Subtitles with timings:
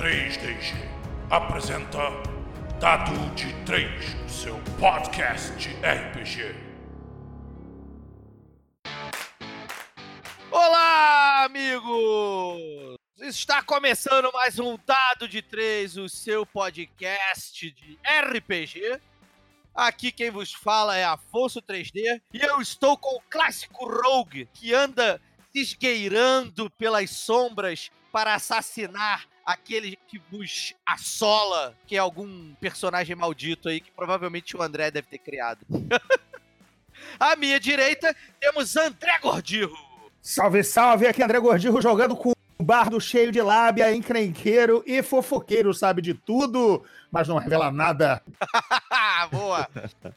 [0.00, 0.72] 3DG
[1.28, 1.98] apresenta
[2.80, 6.56] Dado de 3, o seu podcast de RPG.
[10.50, 12.96] Olá, amigos!
[13.18, 18.98] Está começando mais um Dado de 3, o seu podcast de RPG.
[19.74, 24.72] Aqui quem vos fala é Afonso 3D e eu estou com o clássico Rogue que
[24.72, 25.20] anda
[25.52, 33.68] se esgueirando pelas sombras para assassinar aquele que vos assola, que é algum personagem maldito
[33.68, 35.66] aí que provavelmente o André deve ter criado.
[37.18, 39.76] à minha direita temos André Gordirro.
[40.22, 41.06] Salve, salve!
[41.06, 46.02] Aqui é André Gordirro jogando com um bardo cheio de lábia, encrenqueiro e fofoqueiro, sabe
[46.02, 48.22] de tudo, mas não revela nada.
[49.32, 49.66] Boa!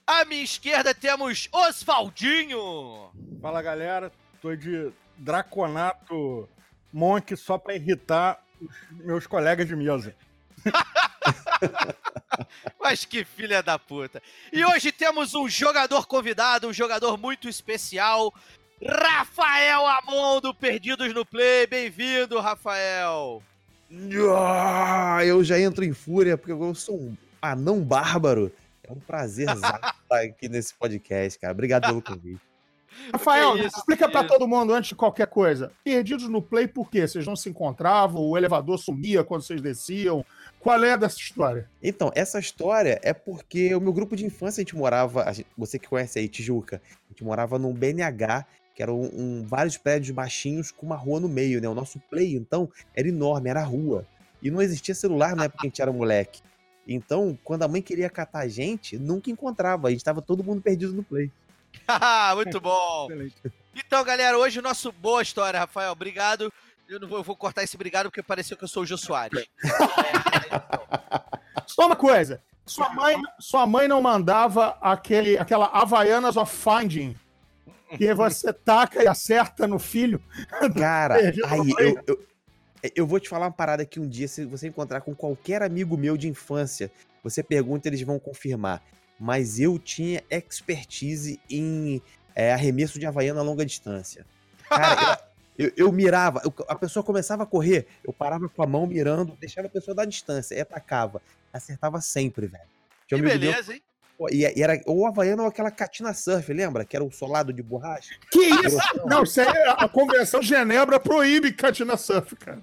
[0.06, 3.10] À minha esquerda temos Osvaldinho.
[3.42, 6.50] Fala galera, tô de Draconato
[6.92, 8.43] Monk só pra irritar
[8.92, 10.16] meus colegas de mesa.
[12.80, 14.22] Mas que filha da puta.
[14.52, 18.34] E hoje temos um jogador convidado, um jogador muito especial,
[18.86, 21.66] Rafael Amon do Perdidos no Play.
[21.68, 23.42] Bem-vindo, Rafael.
[24.36, 28.52] Ah, eu já entro em fúria porque eu sou um anão bárbaro.
[28.84, 31.54] É um prazer estar aqui nesse podcast, cara.
[31.54, 32.42] Obrigado pelo convite.
[33.12, 34.28] Rafael, isso, explica isso.
[34.28, 35.72] todo mundo antes de qualquer coisa.
[35.84, 37.08] Perdidos no play por quê?
[37.08, 38.22] Vocês não se encontravam?
[38.22, 40.26] O elevador sumia quando vocês desciam?
[40.60, 41.70] Qual é dessa história?
[41.82, 45.48] Então, essa história é porque o meu grupo de infância, a gente morava, a gente-
[45.58, 49.78] você que conhece aí, Tijuca, a gente morava num BNH, que eram um, um- vários
[49.78, 51.68] prédios baixinhos com uma rua no meio, né?
[51.68, 54.06] O nosso play, então, era enorme, era rua.
[54.42, 56.42] E não existia celular na época que a gente era moleque.
[56.88, 59.88] Então, quando a mãe queria catar a gente, nunca encontrava.
[59.88, 61.32] A gente tava todo mundo perdido no play.
[62.36, 63.08] Muito bom.
[63.10, 63.36] Excelente.
[63.76, 65.92] Então, galera, hoje o nosso boa história, Rafael.
[65.92, 66.52] Obrigado.
[66.88, 68.98] Eu não vou, eu vou cortar esse obrigado porque pareceu que eu sou o Jô
[68.98, 69.46] Soares.
[71.66, 72.42] Só uma coisa.
[72.66, 77.16] Sua mãe, sua mãe não mandava aquele, aquela Havaianas of Finding
[77.98, 80.22] que você taca e acerta no filho?
[80.76, 81.16] Cara,
[81.48, 85.02] aí eu, eu, eu vou te falar uma parada que um dia, se você encontrar
[85.02, 86.92] com qualquer amigo meu de infância,
[87.24, 88.82] você pergunta, eles vão confirmar.
[89.20, 92.02] Mas eu tinha expertise em
[92.36, 94.26] é, arremesso de havaiana a longa distância.
[94.68, 95.20] Cara,
[95.58, 98.86] eu, eu, eu mirava, eu- a pessoa começava a correr, eu parava com a mão
[98.88, 101.22] mirando, deixava a pessoa dar distância, e atacava.
[101.54, 102.64] Acertava sempre, velho.
[103.08, 103.82] Tinha Que meu- beleza, hein?
[104.32, 106.86] e, era ou havaiana ou aquela catina surf, lembra?
[106.86, 108.16] Que era o solado de borracha.
[108.32, 108.78] Que isso?
[109.06, 112.62] Não, isso aí, é- a Convenção de Genebra proíbe catina surf, cara.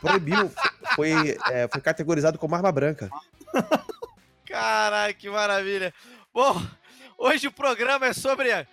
[0.00, 0.50] Proibiu,
[0.94, 3.10] foi, é, foi categorizado como arma branca.
[4.52, 5.94] Caralho, que maravilha.
[6.32, 6.62] Bom,
[7.16, 8.66] hoje o programa é sobre a,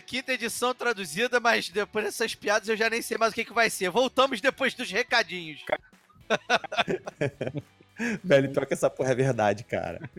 [0.00, 3.52] quinta edição traduzida, mas depois dessas piadas eu já nem sei mais o que, que
[3.52, 3.88] vai ser.
[3.88, 5.64] Voltamos depois dos recadinhos.
[8.24, 10.00] Velho, pior que essa porra é verdade, cara.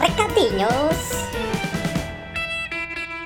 [0.00, 1.35] Recadinhos.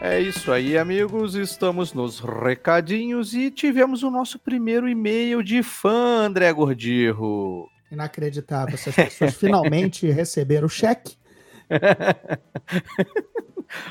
[0.01, 1.35] É isso aí, amigos.
[1.35, 7.69] Estamos nos recadinhos e tivemos o nosso primeiro e-mail de fã, André Gordirro.
[7.91, 8.75] Inacreditável.
[8.75, 11.17] Essas pessoas finalmente receberam o cheque.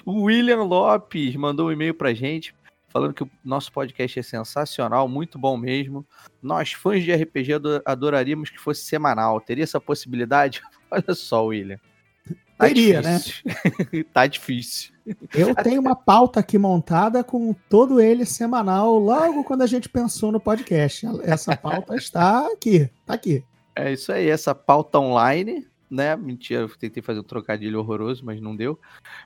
[0.05, 2.53] O William Lopes mandou um e-mail pra gente
[2.89, 6.05] falando que o nosso podcast é sensacional, muito bom mesmo.
[6.43, 9.39] Nós, fãs de RPG, ado- adoraríamos que fosse semanal.
[9.39, 10.61] Teria essa possibilidade?
[10.91, 11.79] Olha só, William.
[12.57, 13.19] Tá Teria, né?
[13.19, 14.05] difícil.
[14.13, 14.91] tá difícil.
[15.33, 20.31] Eu tenho uma pauta aqui montada com todo ele semanal, logo quando a gente pensou
[20.31, 21.05] no podcast.
[21.23, 23.43] Essa pauta está aqui, tá aqui.
[23.75, 26.15] É isso aí, essa pauta online, né?
[26.15, 28.77] Mentira, eu tentei fazer um trocadilho horroroso, mas não deu.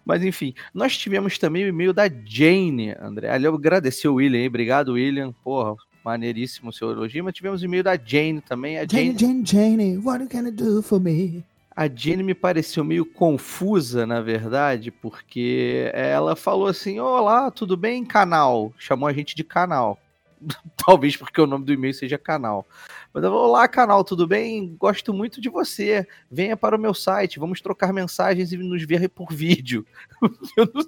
[0.05, 3.29] Mas enfim, nós tivemos também o e-mail da Jane, André.
[3.29, 4.47] Ali eu agradeci o William, hein?
[4.47, 5.33] Obrigado, William.
[5.43, 7.23] Porra, maneiríssimo o seu elogio.
[7.23, 8.77] Mas tivemos o e-mail da Jane também.
[8.77, 11.43] A Jane, Jane, Jane, Jane, what you gonna do for me?
[11.75, 18.05] A Jane me pareceu meio confusa, na verdade, porque ela falou assim: Olá, tudo bem,
[18.05, 18.73] canal?
[18.77, 19.99] Chamou a gente de canal.
[20.85, 22.67] Talvez porque o nome do e-mail seja canal.
[23.13, 24.75] Mas ela falou, Olá, canal, tudo bem?
[24.79, 26.05] Gosto muito de você.
[26.29, 29.85] Venha para o meu site, vamos trocar mensagens e nos ver por vídeo.
[30.57, 30.81] Eu não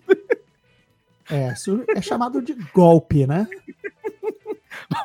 [1.30, 3.48] É, isso é chamado de golpe, né?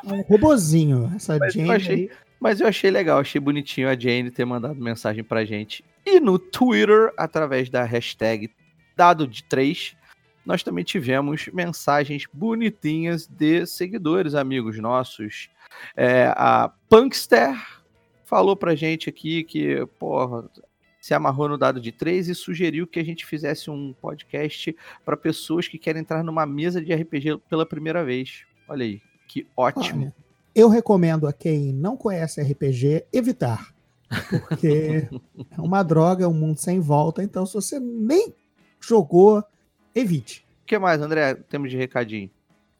[0.03, 1.11] Um robozinho.
[1.15, 2.11] Essa Mas eu Jane achei- aí.
[2.41, 5.85] Mas eu achei legal, achei bonitinho a Jane ter mandado mensagem pra gente.
[6.03, 8.49] E no Twitter, através da hashtag
[8.95, 9.95] dado de 3,
[10.43, 15.51] nós também tivemos mensagens bonitinhas de seguidores, amigos nossos.
[15.95, 17.55] É, a Punkster
[18.25, 20.49] falou pra gente aqui que, porra,
[20.99, 25.15] se amarrou no dado de 3 e sugeriu que a gente fizesse um podcast para
[25.15, 28.45] pessoas que querem entrar numa mesa de RPG pela primeira vez.
[28.67, 28.99] Olha aí.
[29.27, 30.05] Que ótimo.
[30.05, 30.20] Olha,
[30.53, 33.73] eu recomendo a quem não conhece RPG evitar.
[34.29, 35.07] Porque
[35.49, 37.23] é uma droga, é um mundo sem volta.
[37.23, 38.33] Então, se você nem
[38.79, 39.43] jogou,
[39.95, 40.45] evite.
[40.63, 41.35] O que mais, André?
[41.35, 42.29] Temos de recadinho.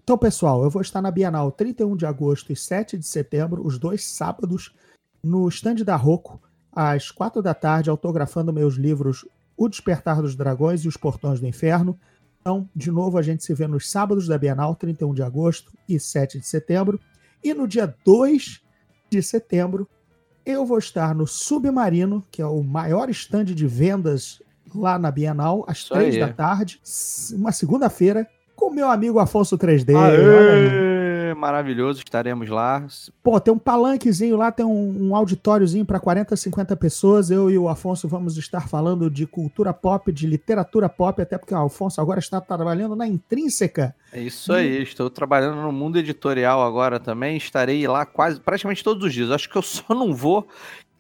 [0.04, 3.78] Então, pessoal, eu vou estar na Bienal 31 de agosto e 7 de setembro, os
[3.78, 4.74] dois sábados,
[5.24, 6.42] no stand da Rocco,
[6.72, 9.26] às 4 da tarde, autografando meus livros
[9.56, 11.98] O Despertar dos Dragões e Os Portões do Inferno.
[12.42, 16.00] Então, de novo, a gente se vê nos sábados da Bienal, 31 de agosto e
[16.00, 17.00] 7 de setembro.
[17.44, 18.62] E no dia 2
[19.10, 19.88] de setembro,
[20.46, 24.42] eu vou estar no Submarino, que é o maior stand de vendas
[24.74, 26.20] lá na Bienal, às Isso 3 aí.
[26.20, 26.80] da tarde,
[27.34, 29.96] uma segunda-feira, com meu amigo Afonso 3D.
[29.96, 30.91] Olha aí.
[31.34, 32.86] Maravilhoso, estaremos lá.
[33.24, 37.32] Pô, tem um palanquezinho lá, tem um, um auditóriozinho para 40, 50 pessoas.
[37.32, 41.54] Eu e o Afonso vamos estar falando de cultura pop, de literatura pop, até porque
[41.54, 43.96] o Afonso agora está trabalhando na Intrínseca.
[44.12, 47.38] É isso aí, estou trabalhando no mundo editorial agora também.
[47.38, 49.32] Estarei lá quase praticamente todos os dias.
[49.32, 50.48] Acho que eu só não vou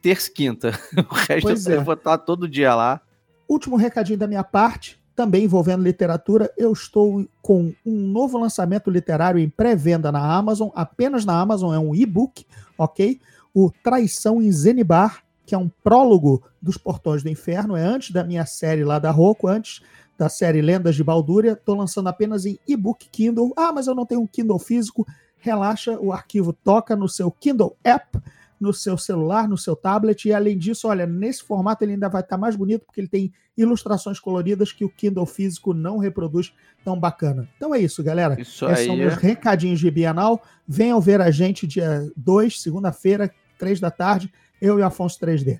[0.02, 0.80] terça e quinta.
[1.10, 1.84] O resto Pois eu é.
[1.84, 3.02] vou estar todo dia lá.
[3.48, 9.40] Último recadinho da minha parte, também envolvendo literatura, eu estou com um novo lançamento literário
[9.40, 12.44] em pré-venda na Amazon, apenas na Amazon, é um e-book,
[12.76, 13.22] ok?
[13.54, 18.24] O Traição em Zenibar, que é um prólogo dos Portões do Inferno, é antes da
[18.24, 19.84] minha série lá da Roku, antes
[20.18, 23.54] da série Lendas de Baldúria, estou lançando apenas em e-book Kindle.
[23.56, 25.06] Ah, mas eu não tenho um Kindle físico.
[25.38, 28.18] Relaxa, o arquivo toca no seu Kindle App,
[28.62, 32.22] no seu celular, no seu tablet, e além disso, olha, nesse formato ele ainda vai
[32.22, 36.54] estar mais bonito, porque ele tem ilustrações coloridas que o Kindle físico não reproduz
[36.86, 37.50] tão bacana.
[37.58, 38.40] Então é isso, galera.
[38.40, 38.86] Isso Esses aí.
[38.86, 40.44] são meus recadinhos de Bienal.
[40.68, 44.32] Venham ver a gente dia 2, segunda-feira, 3 da tarde,
[44.62, 45.60] eu e o Afonso 3D.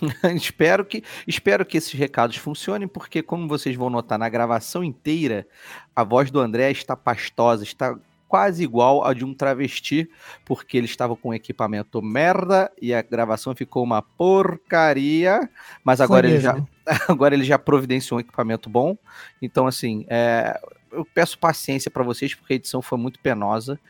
[0.34, 5.46] espero, que, espero que esses recados funcionem, porque, como vocês vão notar na gravação inteira,
[5.94, 7.96] a voz do André está pastosa, está
[8.30, 10.08] quase igual a de um travesti,
[10.44, 15.50] porque ele estava com equipamento merda e a gravação ficou uma porcaria.
[15.82, 16.56] Mas agora ele já,
[17.08, 18.96] agora ele já providenciou um equipamento bom.
[19.42, 20.60] Então, assim, é,
[20.92, 23.80] eu peço paciência para vocês, porque a edição foi muito penosa.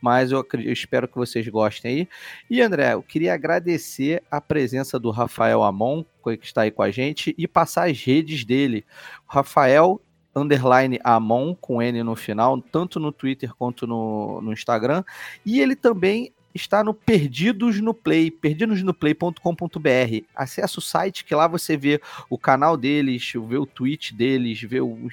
[0.00, 2.08] Mas eu, eu espero que vocês gostem aí.
[2.48, 6.90] E, André, eu queria agradecer a presença do Rafael Amon, que está aí com a
[6.92, 8.84] gente, e passar as redes dele.
[9.28, 10.00] O Rafael
[10.34, 15.04] underline Amon, com N no final, tanto no Twitter quanto no, no Instagram.
[15.44, 20.24] E ele também está no Perdidos no Play, perdidosnoplay.com.br.
[20.34, 24.80] Acesse o site que lá você vê o canal deles, vê o tweet deles, vê
[24.80, 25.08] o,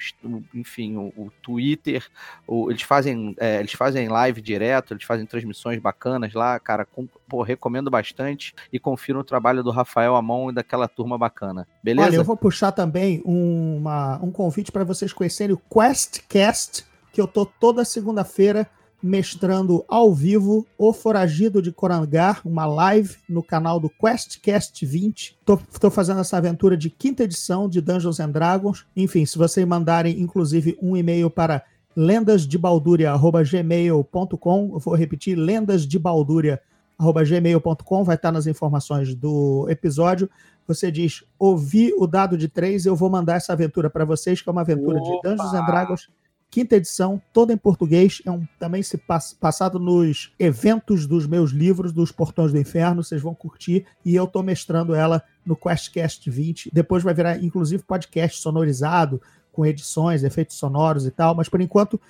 [0.54, 2.04] enfim, o, o Twitter.
[2.46, 6.84] o- eles fazem é, eles fazem live direto, eles fazem transmissões bacanas lá, cara.
[6.84, 11.66] Com, pô, recomendo bastante e confira o trabalho do Rafael Amon e daquela turma bacana.
[11.82, 12.08] Beleza?
[12.08, 17.20] Olha, eu vou puxar também um, uma- um convite para vocês conhecerem o QuestCast, que
[17.20, 18.68] eu tô toda segunda-feira
[19.02, 25.38] mestrando ao vivo O Foragido de Korangar, uma live no canal do QuestCast 20.
[25.44, 28.86] Tô, tô fazendo essa aventura de quinta edição de Dungeons and Dragons.
[28.96, 31.64] Enfim, se vocês mandarem, inclusive, um e-mail para
[31.96, 40.30] lendasdebalduria.gmail.com, eu vou repetir, lendasdebalduria.gmail.com, vai estar nas informações do episódio
[40.66, 44.48] você diz, ouvi o dado de três, eu vou mandar essa aventura para vocês, que
[44.48, 45.28] é uma aventura de Opa!
[45.28, 46.10] Dungeons and Dragons,
[46.56, 51.50] quinta edição, toda em português, é um, também se pass, passado nos eventos dos meus
[51.50, 56.30] livros, dos Portões do Inferno, vocês vão curtir, e eu tô mestrando ela no QuestCast
[56.30, 59.20] 20, depois vai virar, inclusive, podcast sonorizado,
[59.52, 62.00] com edições, efeitos sonoros e tal, mas por enquanto,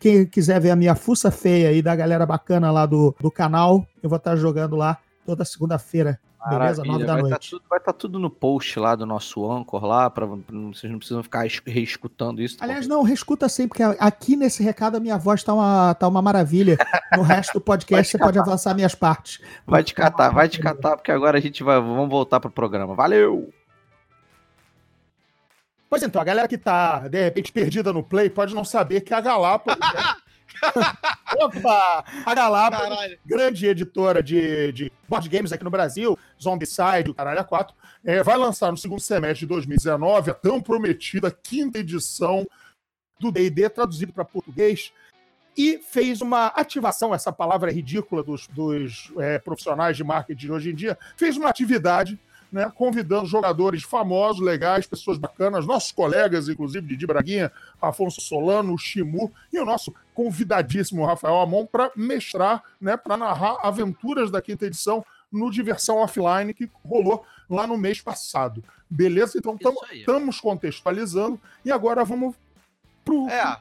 [0.00, 3.86] quem quiser ver a minha fuça feia aí da galera bacana lá do, do canal,
[4.02, 6.18] eu vou estar jogando lá toda segunda-feira,
[6.50, 6.84] beleza?
[6.84, 7.50] Nove da vai tá noite.
[7.50, 11.22] tudo, vai estar tudo no post lá do nosso Anchor lá, para vocês não precisam
[11.22, 12.56] ficar es- reescutando isso.
[12.60, 16.20] Aliás, não, reescuta sempre, porque aqui nesse recado a minha voz tá uma, tá uma
[16.22, 16.76] maravilha.
[17.16, 19.40] No resto do podcast você pode avançar minhas partes.
[19.66, 22.94] Vai te catar, vai te catar, porque agora a gente vai, vamos voltar pro programa.
[22.94, 23.52] Valeu!
[25.88, 29.12] Pois então, a galera que tá, de repente, perdida no Play pode não saber que
[29.12, 29.78] a Galápagos...
[31.38, 32.04] Opa!
[32.24, 33.18] A Galápagos, Caralho.
[33.24, 37.74] grande editora de, de board games aqui no Brasil, Zombicide, o Caralho 4,
[38.04, 42.46] é, vai lançar no segundo semestre de 2019 a tão prometida quinta edição
[43.20, 44.92] do D&D traduzido para português
[45.56, 50.70] e fez uma ativação, essa palavra é ridícula dos, dos é, profissionais de marketing hoje
[50.70, 52.18] em dia, fez uma atividade
[52.52, 58.78] né, convidando jogadores famosos, legais, pessoas bacanas, nossos colegas, inclusive, Didi Braguinha, Afonso Solano, o
[58.78, 64.66] Shimu e o nosso convidadíssimo Rafael Amon para mestrar, né, para narrar aventuras da quinta
[64.66, 68.62] edição no Diversão Offline que rolou lá no mês passado.
[68.88, 69.38] Beleza?
[69.38, 69.56] Então
[69.90, 72.34] estamos contextualizando e agora vamos
[73.02, 73.56] pro, É.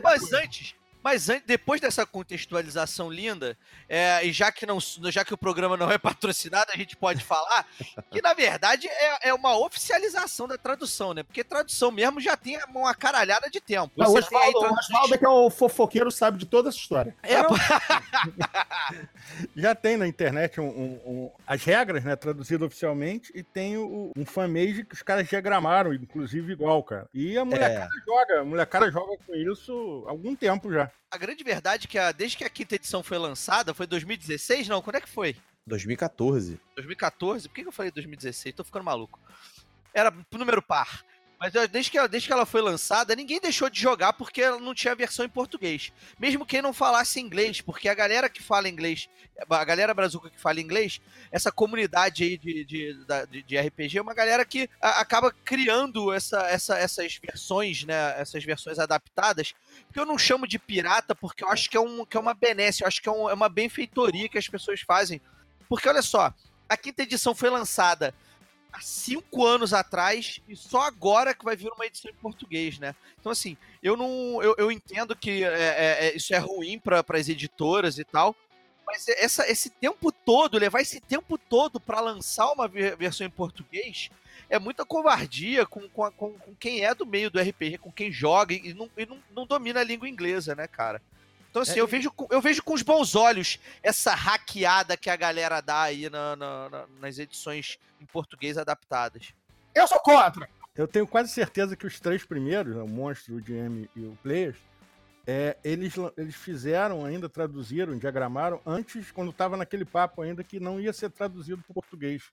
[0.00, 0.74] pro Mas antes,
[1.06, 3.56] Mas depois dessa contextualização linda,
[3.88, 5.96] é, e já que, não, já que o programa não é
[6.34, 7.64] patrocinado, a gente pode falar
[8.10, 11.22] que, na verdade, é, é uma oficialização da tradução, né?
[11.22, 13.92] Porque tradução mesmo já tem uma caralhada de tempo.
[13.96, 16.46] Não, o Você tem Osvaldo, o traduções- Osvaldo é que é o fofoqueiro, sabe de
[16.46, 17.14] toda essa história.
[17.22, 17.36] É,
[19.56, 24.10] Já tem na internet um- um- um- as regras, né, traduzido oficialmente, e tem o-
[24.16, 27.08] um fanmade que os caras diagramaram, inclusive igual, cara.
[27.14, 30.90] E a molecada joga, a molecada joga com isso há algum tempo já.
[31.10, 34.68] A grande verdade é que a- desde que a quinta edição foi lançada, foi 2016?
[34.68, 35.36] Não, quando é que foi?
[35.66, 36.60] 2014.
[36.74, 37.48] 2014?
[37.48, 38.54] Por que que eu falei 2016?
[38.54, 39.18] Tô ficando maluco.
[39.92, 41.04] Era pro número par.
[41.38, 44.58] Mas desde que, ela, desde que ela foi lançada, ninguém deixou de jogar porque ela
[44.58, 45.92] não tinha versão em português.
[46.18, 49.06] Mesmo quem não falasse inglês, porque a galera que fala inglês,
[49.48, 50.98] a galera brazuca que fala inglês,
[51.30, 52.96] essa comunidade aí de, de,
[53.30, 58.18] de, de RPG é uma galera que a- acaba criando essa, essa, essas versões, né?
[58.18, 59.52] Essas versões adaptadas.
[59.86, 62.32] Porque eu não chamo de pirata, porque eu acho que é, um, que é uma
[62.32, 65.20] benesse, eu acho que é, um- é uma benfeitoria que as pessoas fazem.
[65.68, 66.32] Porque olha só,
[66.66, 68.14] a quinta edição foi lançada
[68.76, 72.94] há cinco anos atrás e só agora que vai vir uma edição em português, né?
[73.18, 74.42] Então, assim, eu não.
[74.42, 78.36] Eu, eu entendo que é, é, é, isso é ruim para as editoras e tal.
[78.86, 83.30] Mas essa, esse tempo todo, levar esse tempo todo para lançar uma ver- versão em
[83.30, 84.10] português
[84.48, 88.54] é muita covardia com, com, com quem é do meio do RPG, com quem joga
[88.54, 91.02] e, não, e não, não domina a língua inglesa, né, cara?
[91.56, 95.08] Então, assim, É, eu, vejo, com- eu vejo com os bons olhos essa hackeada que
[95.08, 99.32] a galera dá aí na- na- na- nas edições em português adaptadas.
[99.74, 100.46] Eu sou contra.
[100.74, 104.18] Eu tenho quase certeza que os três primeiros, né, o Monstro, o GM e o
[104.22, 104.58] Players,
[105.26, 110.78] é, eles, eles fizeram ainda, traduziram, diagramaram, antes, quando tava naquele papo ainda, que não
[110.78, 112.24] ia ser traduzido para português.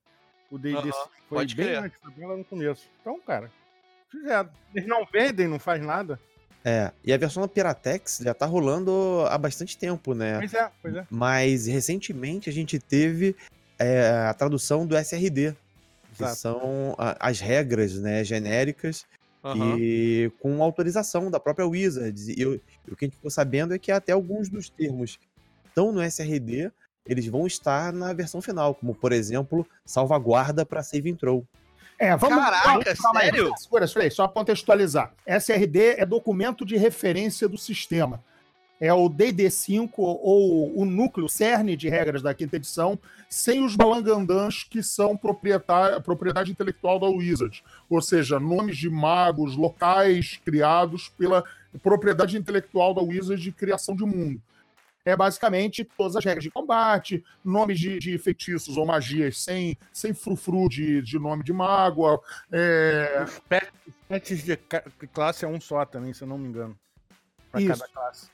[0.52, 1.80] O D&D foi pode bem crer.
[1.80, 2.90] antes, foi bem lá no começo.
[3.00, 3.50] Então, cara,
[4.12, 4.50] fizeram.
[4.76, 6.20] Eles não vendem, não faz nada.
[6.66, 10.38] É, e a versão da Piratex já tá rolando há bastante tempo, né?
[10.40, 11.08] Pois é, pois é.
[11.10, 13.36] Mas recentemente a gente teve
[13.78, 15.54] é, a tradução do SRD,
[16.16, 16.36] que Exato.
[16.38, 19.06] são a- as regras né, genéricas
[19.44, 19.76] Aham.
[19.78, 22.30] e com autorização da própria Wizards.
[22.30, 22.56] E eu-
[22.88, 25.20] e o que a gente ficou sabendo é que até alguns dos termos
[25.68, 26.72] estão no SRD,
[27.06, 31.44] eles vão estar na versão final, como por exemplo, salvaguarda para save and throw.
[32.00, 32.38] É, vamos.
[32.44, 33.54] Caraca, vamos- sério?
[33.58, 35.14] Segura, segura aí, só para contextualizar.
[35.26, 38.24] SRD é documento de referência do sistema.
[38.80, 44.64] É o DD5 ou o núcleo, cerne de regras da quinta edição, sem os balangandãs
[44.64, 47.64] que são propriedade intelectual da Wizard.
[47.90, 51.44] Ou seja, nomes de magos locais criados pela
[51.82, 54.42] propriedade intelectual da Wizard de criação de mundo.
[55.06, 60.14] É basicamente todas as regras de combate, nomes de, de feitiços ou magias sem, sem
[60.14, 64.58] frufru de, de nome de mago, é, Os pets, os pets de
[65.12, 66.78] classe é um só também, se eu não me engano.
[67.52, 67.70] Pra Isso.
[67.70, 68.34] cada classe.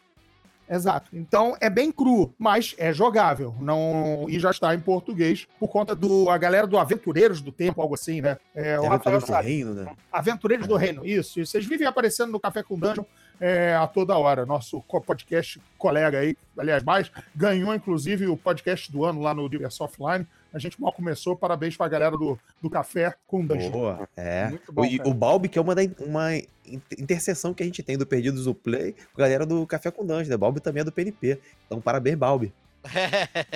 [0.70, 1.10] Exato.
[1.12, 3.56] Então é bem cru, mas é jogável.
[3.60, 7.82] Não e já está em português por conta do a galera do Aventureiros do Tempo,
[7.82, 8.38] algo assim, né?
[8.54, 9.34] É, o É Rafael Aventureiros do.
[9.34, 9.96] Reino, né?
[10.12, 11.40] Aventureiros do Reino, isso.
[11.40, 11.52] isso.
[11.52, 13.04] Vocês vivem aparecendo no Café com Dungeon
[13.40, 14.46] é, a toda hora.
[14.46, 19.84] Nosso podcast colega aí, aliás, mais, ganhou inclusive o podcast do ano lá no Diverso
[19.84, 20.28] Offline.
[20.52, 23.70] A gente mal começou, parabéns pra galera do, do Café com Dungeon.
[23.70, 24.48] Boa, é.
[24.50, 27.84] Muito bom, o, o Balbi, que é uma, da, uma in- interseção que a gente
[27.84, 30.38] tem do Perdidos do Play com a galera do Café com Dungeon, né?
[30.38, 31.40] Balbi também é do PNP.
[31.68, 32.52] Então, parabéns, Balbi.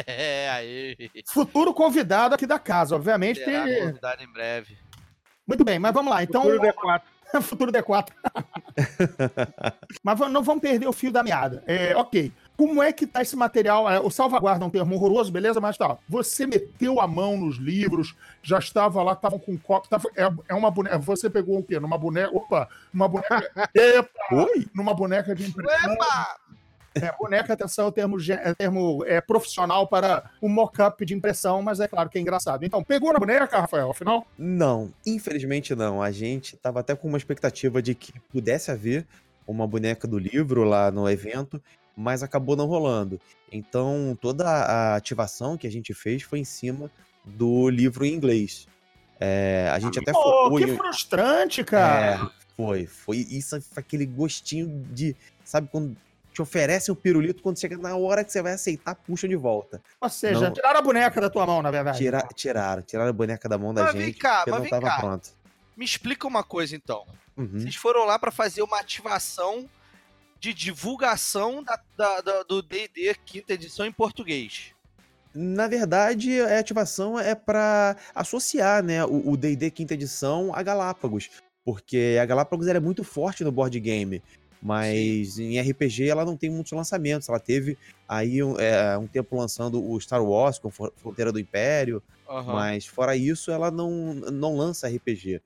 [0.06, 0.96] É, aí.
[1.28, 3.44] Futuro convidado aqui da casa, obviamente.
[3.44, 4.78] Será que- convidado em breve.
[5.48, 6.22] Muito bem, mas vamos lá.
[6.24, 7.02] Então, Futuro D4.
[7.42, 8.10] Futuro D4.
[10.04, 11.64] Mas não vamos perder o fio da meada.
[11.66, 12.32] É, ok.
[12.56, 13.90] Como é que tá esse material?
[13.90, 15.60] É, o salvaguarda é um termo horroroso, beleza?
[15.60, 15.98] Mas tá.
[16.08, 19.90] Você meteu a mão nos livros, já estava lá, estavam com copo.
[19.90, 20.98] Tava, é, é uma boneca.
[21.00, 21.80] Você pegou o quê?
[21.80, 22.36] Numa boneca.
[22.36, 22.70] Opa!
[22.94, 23.70] Numa boneca.
[23.74, 24.10] Epa!
[24.32, 24.68] Oi?
[24.74, 25.94] Numa boneca de impressão.
[25.94, 26.38] Epa!
[26.96, 31.80] É, boneca, atenção, é termo, é termo é, profissional para um mock-up de impressão, mas
[31.80, 32.64] é claro que é engraçado.
[32.64, 34.28] Então, pegou na boneca, Rafael, afinal?
[34.38, 36.02] Não, infelizmente não.
[36.02, 39.08] A gente tava até com uma expectativa de que pudesse haver
[39.48, 41.62] uma boneca do livro lá no evento,
[41.96, 43.20] mas acabou não rolando.
[43.52, 46.92] Então, toda a ativação que a gente fez foi em cima
[47.26, 48.68] do livro em inglês.
[49.20, 50.76] É, a gente até Pô, focou que em.
[50.76, 52.26] frustrante, cara.
[52.26, 55.96] É, foi, foi isso, foi aquele gostinho de, sabe, quando
[56.34, 59.82] te oferecem o pirulito, quando chega na hora que você vai aceitar, puxa de volta.
[60.02, 60.52] Ou seja, Não.
[60.54, 61.98] tiraram a boneca da tua mão, na verdade.
[62.00, 64.64] Tira, tiraram, tiraram a boneca da mão da Mas vem gente, cá, porque mas não
[64.64, 65.00] vem tava cá.
[65.00, 65.30] pronto.
[65.78, 67.06] Me explica uma coisa então.
[67.38, 67.60] Uhum.
[67.60, 69.70] Vocês foram lá pra fazer uma ativação
[70.40, 74.72] de divulgação da, da- da- do D&D quinta edição em português.
[75.34, 81.30] Na verdade, a ativação é para associar né, o D&D quinta edição a Galápagos,
[81.66, 84.22] porque a Galápagos ela é muito forte no board game.
[84.64, 87.28] Mas em RPG ela não tem muitos lançamentos.
[87.28, 87.78] Ela teve
[88.08, 92.54] aí um, é, um tempo lançando o Star Wars com Fron- Fronteira do Império, Aham.
[92.54, 95.42] mas fora isso ela não, não lança RPG.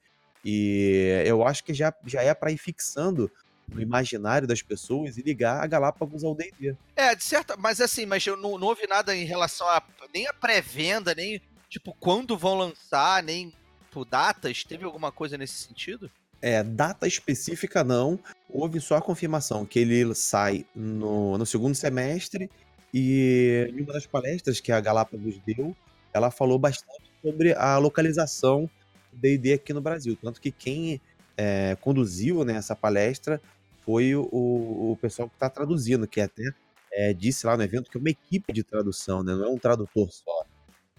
[0.45, 3.29] E eu acho que já, já é para ir fixando
[3.67, 6.75] no imaginário das pessoas e ligar a Galápagos ao D&D.
[6.95, 7.57] É, de certa.
[7.57, 9.81] Mas assim, mas eu não, não ouvi nada em relação a.
[10.13, 14.63] Nem a pré-venda, nem tipo, quando vão lançar, nem tipo, datas.
[14.63, 16.09] Teve alguma coisa nesse sentido?
[16.41, 22.49] É, data específica não, houve só a confirmação que ele sai no, no segundo semestre
[22.93, 25.75] e em uma das palestras que a Galápagos deu,
[26.13, 28.69] ela falou bastante sobre a localização
[29.11, 31.01] do D&D aqui no Brasil, tanto que quem
[31.35, 33.41] é, conduziu né, essa palestra
[33.81, 36.51] foi o, o pessoal que está traduzindo, que até
[36.91, 39.57] é, disse lá no evento que é uma equipe de tradução, né, não é um
[39.57, 40.45] tradutor só.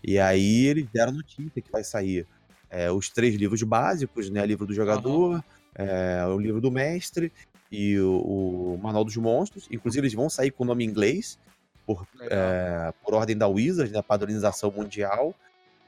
[0.02, 2.26] E aí eles deram notícia que vai sair
[2.70, 4.44] é, os três livros básicos, né?
[4.44, 5.42] Livro do jogador,
[5.75, 7.32] é, o livro do mestre
[7.70, 9.68] e o, o Manual dos Monstros.
[9.70, 11.38] Inclusive, eles vão sair com o nome em inglês,
[11.87, 15.34] por, é, por ordem da Wizards, da padronização mundial.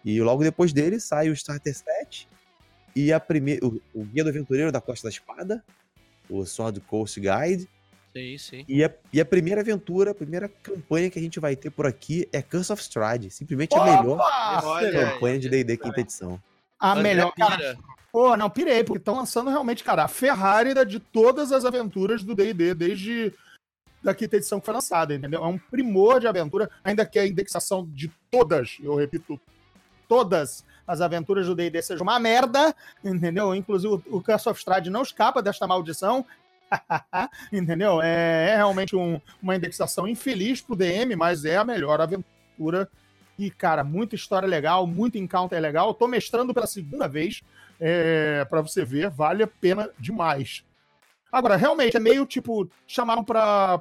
[0.04, 2.26] E logo depois dele sai o Starter Set
[2.94, 5.62] e a primeira, o, o Guia do Aventureiro da Costa da Espada,
[6.28, 7.68] o Sword Coast Guide.
[8.12, 8.64] Sim, sim.
[8.68, 11.87] E a, e a primeira aventura, a primeira campanha que a gente vai ter por
[11.87, 13.30] aqui é Curse of Strahd.
[13.30, 14.62] Simplesmente a melhor Opa!
[14.64, 15.12] Olha aí.
[15.12, 16.42] campanha de D&D quinta edição.
[16.80, 17.56] A André melhor, cara.
[17.56, 17.78] Pira.
[18.12, 22.25] Pô, não, pirei, porque estão lançando realmente, cara, a Ferrari da- de todas as aventuras
[22.25, 23.32] do D&D, desde
[24.02, 25.44] da quinta edição que foi lançada, entendeu?
[25.44, 29.38] É um primor de aventura, ainda que a indexação de todas, eu repito,
[30.08, 33.54] todas as aventuras do D&D seja uma merda, entendeu?
[33.54, 36.25] Inclusive o, Curse of Strahd não escapa desta maldição,
[37.52, 38.00] entendeu?
[38.02, 42.88] É, é realmente um- uma indexação infeliz pro DM, mas é a melhor aventura
[43.40, 45.94] e, cara, muita história legal, muito encounter legal.
[45.94, 47.42] Tô mestrando pela segunda vez,
[47.80, 50.64] é, para você ver, vale a pena demais.
[51.32, 53.80] Agora, realmente, é meio tipo, chamaram pra,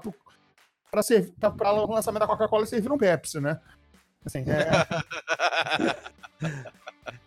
[0.89, 1.01] pra
[1.73, 3.59] o lançamento da Coca-Cola e serviram Pepsi, né?
[4.25, 4.85] Assim, é,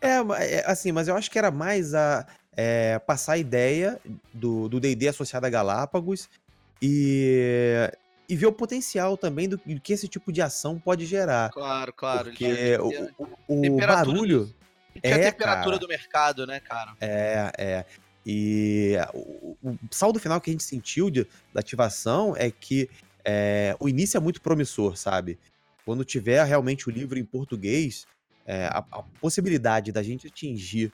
[0.01, 0.17] É,
[0.57, 2.27] é, assim, mas eu acho que era mais a
[2.57, 4.01] é, passar a ideia
[4.33, 6.29] do D&D associado a Galápagos
[6.81, 7.91] e,
[8.33, 11.51] e ver o potencial também do, do que esse tipo de ação pode gerar.
[11.51, 12.31] Claro, claro.
[12.31, 14.47] Porque o, o- o barulho...
[15.03, 15.79] tinha a é, temperatura cara.
[15.79, 16.95] do mercado, né, cara?
[16.99, 17.85] É, é.
[18.25, 22.89] E o, o saldo final que a gente sentiu de, da ativação é que
[23.23, 25.39] é, o início é muito promissor, sabe?
[25.85, 28.07] Quando tiver realmente o livro em português,
[28.47, 30.91] é, a, a possibilidade da gente atingir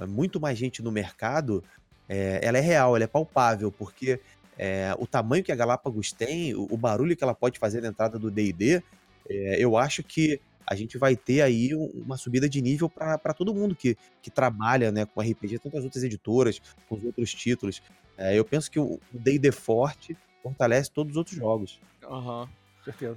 [0.00, 1.62] é, muito mais gente no mercado,
[2.08, 4.18] é, ela é real, ela é palpável, porque
[4.58, 7.88] é, o tamanho que a Galápagos tem, o, o barulho que ela pode fazer na
[7.88, 8.82] entrada do D&D,
[9.30, 13.16] é, eu acho que a gente vai ter aí um- uma subida de nível para
[13.32, 17.32] todo mundo que, que trabalha né, com RPG, tanto as outras editoras, com os outros
[17.32, 17.80] títulos.
[18.18, 21.80] É, eu penso que o D&D forte fortalece todos os outros jogos.
[22.04, 22.48] Aham.
[22.84, 23.16] certeza.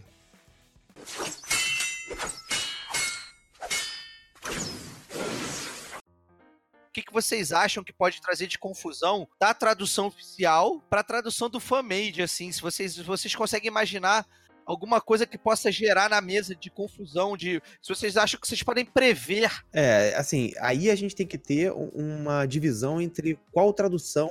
[6.92, 11.04] O que, que vocês acham que pode trazer de confusão da tradução oficial para a
[11.04, 12.52] tradução do fan-made, assim?
[12.52, 14.28] Se vocês, se vocês conseguem imaginar
[14.66, 18.62] alguma coisa que possa gerar na mesa de confusão, de se vocês acham que vocês
[18.62, 19.50] podem prever.
[19.72, 24.30] É, assim, aí a gente tem que ter um- uma divisão entre qual tradução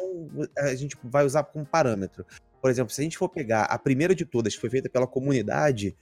[0.58, 2.26] a gente vai usar como parâmetro.
[2.60, 5.06] Por exemplo, se a gente for pegar a primeira de todas, que foi feita pela
[5.06, 5.96] comunidade,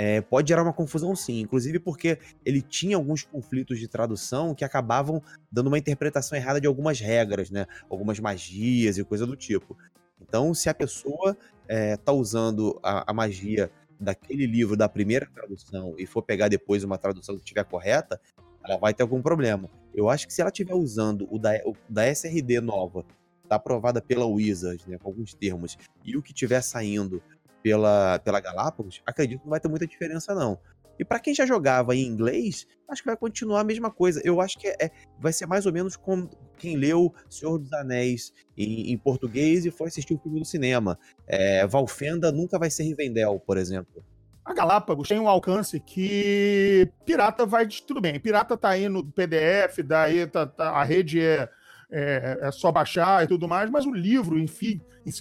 [0.00, 4.64] é, pode gerar uma confusão sim, inclusive porque ele tinha alguns conflitos de tradução que
[4.64, 7.66] acabavam dando uma interpretação errada de algumas regras, né?
[7.90, 9.76] Algumas magias e coisa do tipo.
[10.22, 15.96] Então, se a pessoa é, tá usando a, a magia daquele livro da primeira tradução
[15.98, 18.20] e for pegar depois uma tradução que estiver correta,
[18.64, 19.68] ela vai ter algum problema.
[19.92, 23.04] Eu acho que se ela estiver usando o da, o da SRD nova,
[23.48, 27.20] tá aprovada pela Wizards, né, com alguns termos, e o que estiver saindo
[27.62, 30.58] pela, pela Galápagos, acredito que não vai ter muita diferença, não.
[30.98, 34.20] E para quem já jogava em inglês, acho que vai continuar a mesma coisa.
[34.24, 34.90] Eu acho que é,
[35.20, 39.70] vai ser mais ou menos como quem leu Senhor dos Anéis em, em português e
[39.70, 40.98] foi assistir o filme no cinema.
[41.26, 44.04] É, Valfenda nunca vai ser Rivendell, por exemplo.
[44.44, 47.68] A Galápagos tem um alcance que pirata vai.
[47.68, 51.48] Tudo bem, pirata tá aí no PDF, daí tá, tá- a rede é,
[51.90, 54.80] é, é só baixar e tudo mais, mas o livro, enfim,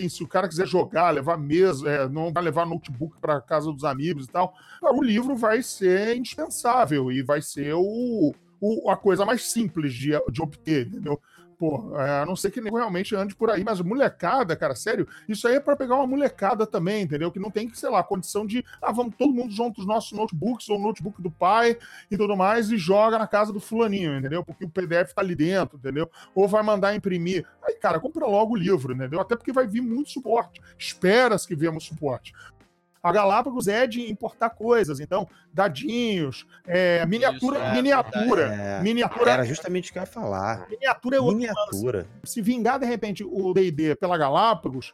[0.09, 3.83] se o cara quiser jogar, levar mesa, é, não vai levar notebook para casa dos
[3.85, 9.25] amigos e tal, o livro vai ser indispensável e vai ser o, o- a coisa
[9.25, 11.21] mais simples de, de obter, entendeu?
[11.57, 15.07] Pô, é, a não ser que nego realmente ande por aí, mas molecada, cara, sério,
[15.27, 17.31] isso aí é pra pegar uma molecada também, entendeu?
[17.31, 20.69] Que não tem, sei lá, condição de, ah, vamos todo mundo junto os nossos notebooks
[20.69, 21.75] ou notebook do pai
[22.11, 24.43] e tudo mais e joga na casa do fulaninho, entendeu?
[24.43, 26.07] Porque o PDF tá ali dentro, entendeu?
[26.35, 27.43] Ou vai mandar imprimir.
[27.63, 29.19] Aí cara, compra logo o livro, entendeu?
[29.19, 30.61] Até porque vai vir muito suporte.
[30.77, 32.33] Espera-se que venha suporte.
[33.01, 38.43] A Galápagos é de importar coisas, então, dadinhos, é, miniatura, Isso, é, miniatura.
[38.53, 40.67] É, Miniatura, Era justamente o que eu ia falar.
[40.69, 41.47] miniatura é outro lance.
[41.53, 42.07] Miniatura.
[42.23, 44.93] Se vingar, de repente, o D&D pela Galápagos,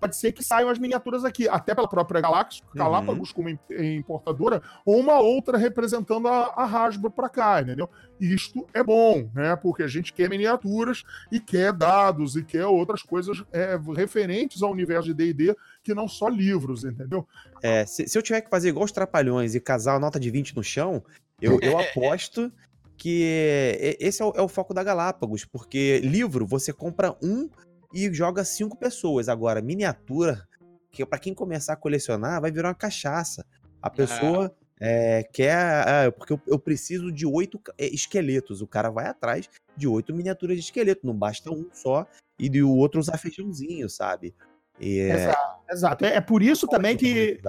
[0.00, 3.58] pode ser que saiam as miniaturas aqui, até pela própria Galápagos, Galápagos como im-
[3.98, 7.88] importadora, ou uma outra representando a, a Hasbro para cá, entendeu?
[8.20, 9.54] Isto é bom, né?
[9.56, 14.70] Porque a gente quer miniaturas e quer dados e quer outras coisas é, referentes ao
[14.72, 17.26] universo de D&D que não só livros, entendeu?
[17.62, 20.30] É, se, se eu tiver que fazer igual os trapalhões e casar a nota de
[20.30, 21.02] 20 no chão,
[21.40, 22.52] eu, eu aposto
[22.96, 27.48] que e- esse é o, é o foco da Galápagos, porque livro você compra um
[27.92, 29.28] e joga cinco pessoas.
[29.28, 30.46] Agora, miniatura,
[30.90, 33.44] que para quem começar a colecionar, vai virar uma cachaça.
[33.80, 35.56] A pessoa é, quer.
[35.56, 38.60] ah, porque eu, eu preciso de oito é, esqueletos.
[38.60, 41.06] O cara vai atrás de oito miniaturas de esqueleto.
[41.06, 42.06] Não basta um só
[42.38, 44.34] e de o outro usar feijãozinho, sabe?
[44.80, 45.58] E, é, Exato.
[45.70, 46.04] Exato.
[46.04, 47.40] É, é por isso também que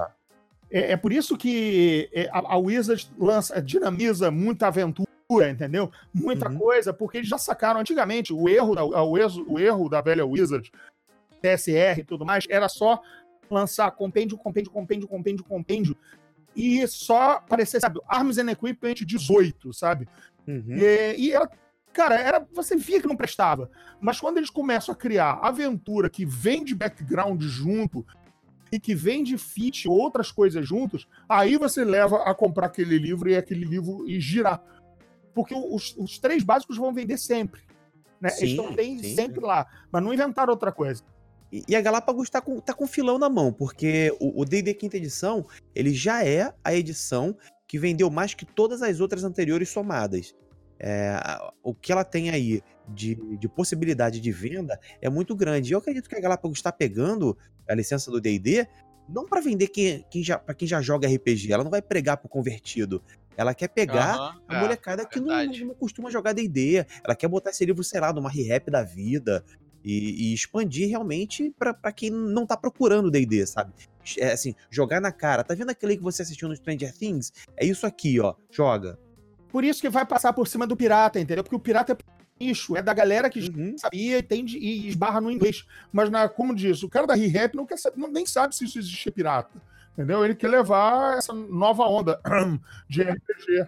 [0.72, 5.92] É, é por isso que é, a, a Wizard lança, dinamiza muita aventura, entendeu?
[6.14, 6.58] Muita Uhum.
[6.58, 10.26] coisa, porque eles já sacaram antigamente o erro, da, o, erro, o erro da velha
[10.26, 10.72] Wizard,
[11.42, 13.00] TSR e tudo mais, era só
[13.50, 15.98] lançar compêndio, compêndio, compêndio, compêndio, compêndio,
[16.56, 20.08] e só aparecer, sabe, Arms and Equipment 18, sabe?
[20.48, 20.64] Uhum.
[20.78, 21.48] E, e era,
[21.94, 23.70] cara, era, você via que não prestava.
[24.02, 28.06] Mas quando eles começam a criar aventura que vem de background junto
[28.72, 33.30] e que vem de feat outras coisas juntos, aí você leva a comprar aquele livro
[33.30, 34.62] e aquele livro e girar.
[35.34, 37.62] Porque os, os três básicos vão vender sempre.
[38.20, 38.30] Né?
[38.30, 41.04] Eles Sim, estão bem sim, sempre lá, mas não inventaram outra coisa.
[41.52, 44.98] E e a Galápagos tá com, tá com filão na mão, porque o D&D quinta
[44.98, 47.36] edição, ele já é a edição
[47.68, 50.36] que vendeu mais que todas as outras anteriores somadas.
[50.80, 51.20] É,
[51.62, 55.70] o que ela tem aí de, de possibilidade de venda é muito grande.
[55.70, 57.38] E eu acredito que a Galápagos está pegando
[57.68, 58.68] a licença do D&D
[59.14, 62.18] não para vender quem, quem já, para quem já joga RPG, ela não vai pregar
[62.18, 63.02] pro convertido.
[63.36, 66.86] Ela quer pegar Aham, a é, molecada que não, não costuma jogar D&D.
[67.04, 69.44] Ela quer botar esse livro, sei lá, numa re-rap da vida
[69.84, 73.72] e, e expandir realmente pra pra quem não tá procurando D&D, sabe?
[74.18, 75.44] É assim, jogar na cara.
[75.44, 77.32] Tá vendo aquele que você assistiu no Stranger Things?
[77.56, 78.36] É isso aqui, ó.
[78.52, 79.00] Joga.
[79.50, 81.44] Por isso que vai passar por cima do pirata, entendeu?
[81.44, 81.98] Porque o pirata é
[82.40, 83.78] nicho, é da galera que Uhum.
[83.78, 85.66] sabia e, tem de- e esbarra no inglês.
[85.92, 88.66] Mas, na, como diz, o cara da ReHap não quer saber, não- nem sabe se
[88.66, 89.62] isso existe pirata.
[89.94, 90.24] Entendeu?
[90.24, 92.22] Ele quer levar essa nova onda
[92.90, 93.68] de RPG.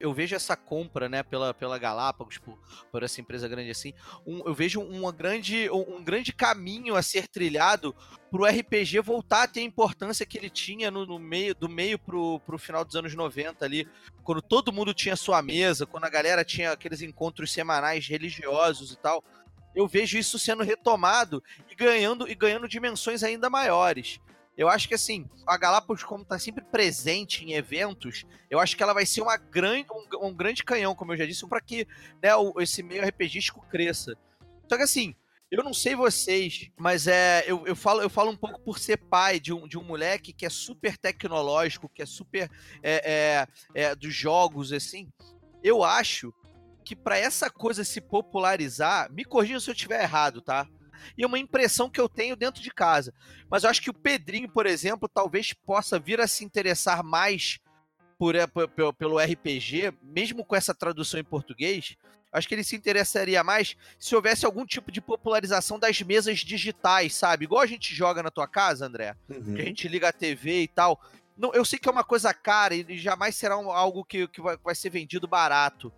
[0.00, 2.58] Eu vejo essa compra, né, pela, pela Galápagos, por,
[2.90, 3.92] por essa empresa grande assim,
[4.26, 7.94] um- eu vejo uma grande, um, grande caminho a ser trilhado
[8.30, 11.98] pro RPG voltar a ter a importância que ele tinha no, no meio, do meio
[11.98, 13.86] pro, pro final dos anos 90 ali,
[14.24, 18.96] quando todo mundo tinha sua mesa, quando a galera tinha aqueles encontros semanais religiosos e
[18.96, 19.22] tal.
[19.74, 24.18] Eu vejo isso sendo retomado e ganhando e ganhando dimensões ainda maiores.
[24.60, 28.82] Eu acho que assim, a Galápagos, como está sempre presente em eventos, eu acho que
[28.82, 31.88] ela vai ser uma grande, um, um grande canhão, como eu já disse, para que
[32.22, 34.14] né, o- esse meio RPGístico cresça.
[34.68, 35.14] Só que assim,
[35.50, 38.98] eu não sei vocês, mas é, eu, eu, falo, eu falo um pouco por ser
[38.98, 42.50] pai de um, de um moleque que é super tecnológico, que é super
[42.82, 45.08] é, é, é, dos jogos, assim.
[45.64, 46.34] Eu acho
[46.84, 50.68] que para essa coisa se popularizar, me corrija se eu estiver errado, tá?
[51.16, 53.12] E uma impressão que eu tenho dentro de casa.
[53.50, 57.58] Mas eu acho que o Pedrinho, por exemplo, talvez possa vir a se interessar mais
[58.18, 61.96] por, pe- pelo RPG, mesmo com essa tradução em português.
[62.32, 67.14] Acho que ele se interessaria mais se houvesse algum tipo de popularização das mesas digitais,
[67.14, 67.44] sabe?
[67.44, 69.54] Igual a gente joga na tua casa, André Uhum.
[69.54, 71.00] que a gente liga a TV e tal.
[71.36, 74.40] Não, eu sei que é uma coisa cara e jamais será um- algo que, que
[74.40, 75.90] vai, vai ser vendido barato.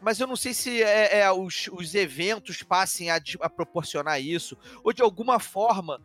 [0.00, 4.56] Mas eu não sei se é, é, os, os eventos passem a, a proporcionar isso,
[4.84, 6.00] ou de alguma forma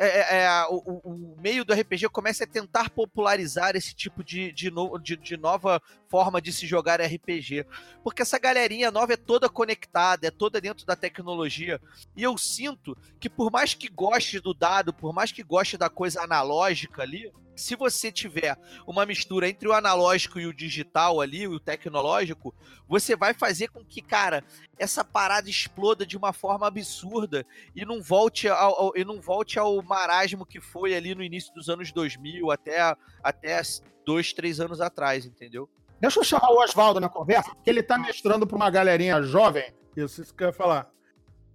[0.00, 4.52] é, é, é, o, o- meio do RPG comece a tentar popularizar esse tipo de,
[4.52, 7.66] de, no- de- de nova forma de se jogar RPG.
[8.04, 11.80] Porque essa galerinha nova é toda conectada, é toda dentro da tecnologia.
[12.16, 15.90] E eu sinto que por mais que goste do dado, por mais que goste da
[15.90, 21.46] coisa analógica ali, se você tiver uma mistura entre o analógico e o digital ali,
[21.48, 22.54] o tecnológico,
[22.88, 24.42] você vai fazer com que, cara,
[24.78, 27.44] essa parada exploda de uma forma absurda
[27.74, 31.52] e não volte ao, ao- e não volte ao marasmo que foi ali no início
[31.54, 33.60] dos anos 2000 até até
[34.06, 35.68] dois, três anos atrás, entendeu?
[36.00, 39.74] Deixa eu chamar o Oswaldo na conversa, que ele tá mestrando pra uma galerinha jovem.
[39.96, 40.88] Isso, isso que eu ia falar.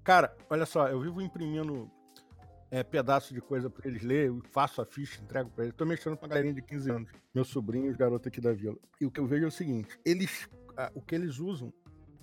[0.03, 1.89] Cara, olha só, eu vivo imprimindo
[2.73, 5.75] é, pedaço de coisa pra eles eu faço a ficha, entrego pra eles.
[5.77, 8.75] Tô mexendo com a galerinha de 15 anos, meus sobrinhos, garoto aqui da vila.
[8.99, 10.49] E o que eu vejo é o seguinte: eles,
[10.95, 11.71] o que eles usam,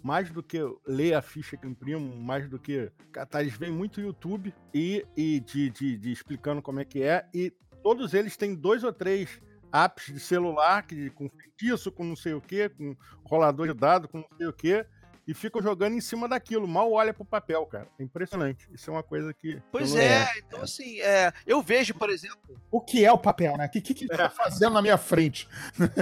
[0.03, 2.91] mais do que ler a ficha que eu imprimo, mais do que.
[3.31, 7.25] Tá, eles veem muito YouTube e, e de, de, de explicando como é que é,
[7.33, 9.41] e todos eles têm dois ou três
[9.73, 14.09] apps de celular que, com feitiço, com não sei o que, com rolador de dado,
[14.09, 14.85] com não sei o que,
[15.27, 16.67] e ficam jogando em cima daquilo.
[16.67, 17.89] Mal olha pro papel, cara.
[17.99, 18.69] É impressionante.
[18.73, 19.61] Isso é uma coisa que.
[19.71, 23.67] Pois é, então assim, é, eu vejo, por exemplo, O que é o papel, né?
[23.67, 25.49] O que, que, que tá fazendo na minha frente?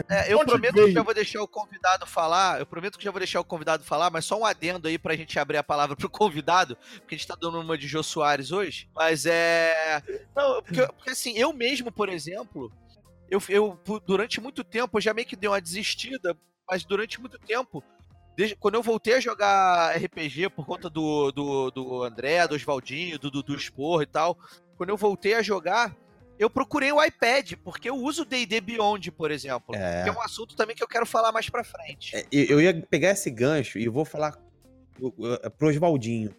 [0.09, 0.87] é, eu Onde prometo veio?
[0.87, 3.85] que já vou deixar o convidado falar, eu prometo que já vou deixar o convidado
[3.85, 7.19] falar, mas só um adendo aí pra gente abrir a palavra pro convidado, porque a
[7.19, 10.03] gente tá dando uma de Jô Soares hoje, mas é...
[10.35, 12.73] Não, porque, porque assim, eu mesmo, por exemplo,
[13.31, 16.37] eu, eu durante muito tempo, eu já meio que dei uma desistida,
[16.69, 17.83] mas durante muito tempo,
[18.39, 23.19] desde- quando eu voltei a jogar RPG por conta do, do, do André, do Oswaldinho,
[23.19, 24.39] do Dudu Esporro e tal,
[24.77, 25.97] quando eu voltei a jogar,
[26.39, 29.75] eu procurei o iPad, porque eu uso o D&D Beyond, por exemplo.
[29.75, 30.05] É.
[30.05, 32.15] Que é um assunto também que eu quero falar mais pra frente.
[32.15, 34.39] É, eu ia pegar esse gancho e vou falar
[35.59, 36.33] pro Oswaldinho.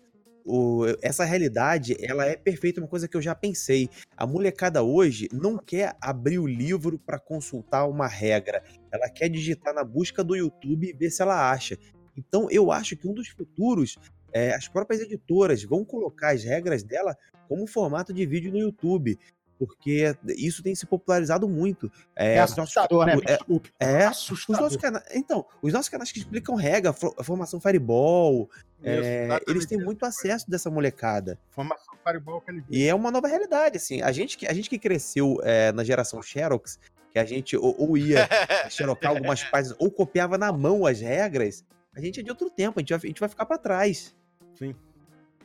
[0.52, 3.88] O- essa realidade, ela é perfeita, uma coisa que eu já pensei.
[4.18, 8.64] A molecada hoje não quer abrir o livro para consultar uma regra.
[8.92, 11.78] Ela quer digitar na busca do YouTube e ver se ela acha.
[12.18, 13.98] Então, eu acho que um dos futuros,
[14.34, 17.16] é, as próprias editoras vão colocar as regras dela
[17.48, 19.18] como formato de vídeo no YouTube.
[19.58, 21.92] Porque isso tem se popularizado muito.
[22.16, 23.18] É, É, os nossos assustador, né?
[23.18, 24.62] futuros- é, é, os assustador.
[24.64, 25.04] nossos canais.
[25.14, 28.50] Então, os nossos canais que explicam regra, fo- formação Fireball,
[28.84, 31.38] é, eles têm muito acesso dessa molecada.
[31.50, 34.02] Formação Fireball E é uma nova realidade, assim.
[34.02, 36.80] A gente que, a gente que cresceu é, na geração Xerox,
[37.12, 38.28] que a gente ou, ou ia
[38.70, 42.80] xerocar algumas páginas, ou copiava na mão as regras, a gente é de outro tempo,
[42.80, 44.16] a gente vai, a gente vai ficar para trás.
[44.56, 44.74] Sim.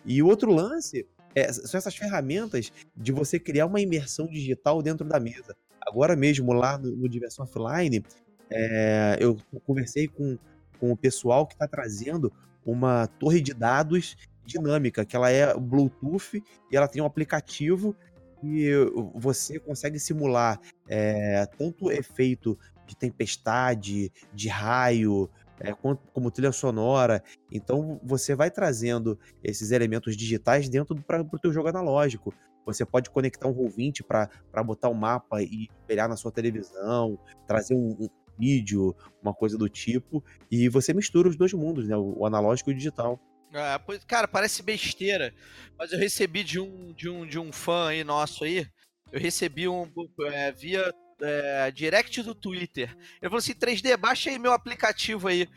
[0.05, 5.07] E o outro lance é, são essas ferramentas de você criar uma imersão digital dentro
[5.07, 5.57] da mesa.
[5.81, 8.05] Agora mesmo, lá no, no Diversão Offline,
[8.51, 10.39] é, eu conversei com,
[10.79, 12.33] com o pessoal que está trazendo
[12.65, 17.97] uma torre de dados dinâmica, que ela é Bluetooth e ela tem um aplicativo
[18.43, 18.71] e
[19.15, 27.23] você consegue simular é, tanto efeito de tempestade, de raio, é, quanto, como trilha sonora.
[27.51, 32.35] Então você vai trazendo esses elementos digitais dentro para o teu jogo analógico.
[32.67, 37.75] Você pode conectar um Roll20 para botar o mapa e espelhar na sua televisão, trazer
[37.75, 41.97] um, um vídeo, uma coisa do tipo, e você mistura os dois mundos, né?
[41.97, 43.21] O, o analógico e o digital.
[43.53, 45.33] Ah, pois, cara, parece besteira,
[45.79, 48.67] mas eu recebi de um, de um, de um fã aí nosso aí,
[49.13, 49.89] eu recebi um
[50.33, 52.91] é, via é, direct do Twitter.
[52.91, 55.49] Ele falou assim: 3D, baixa aí meu aplicativo aí.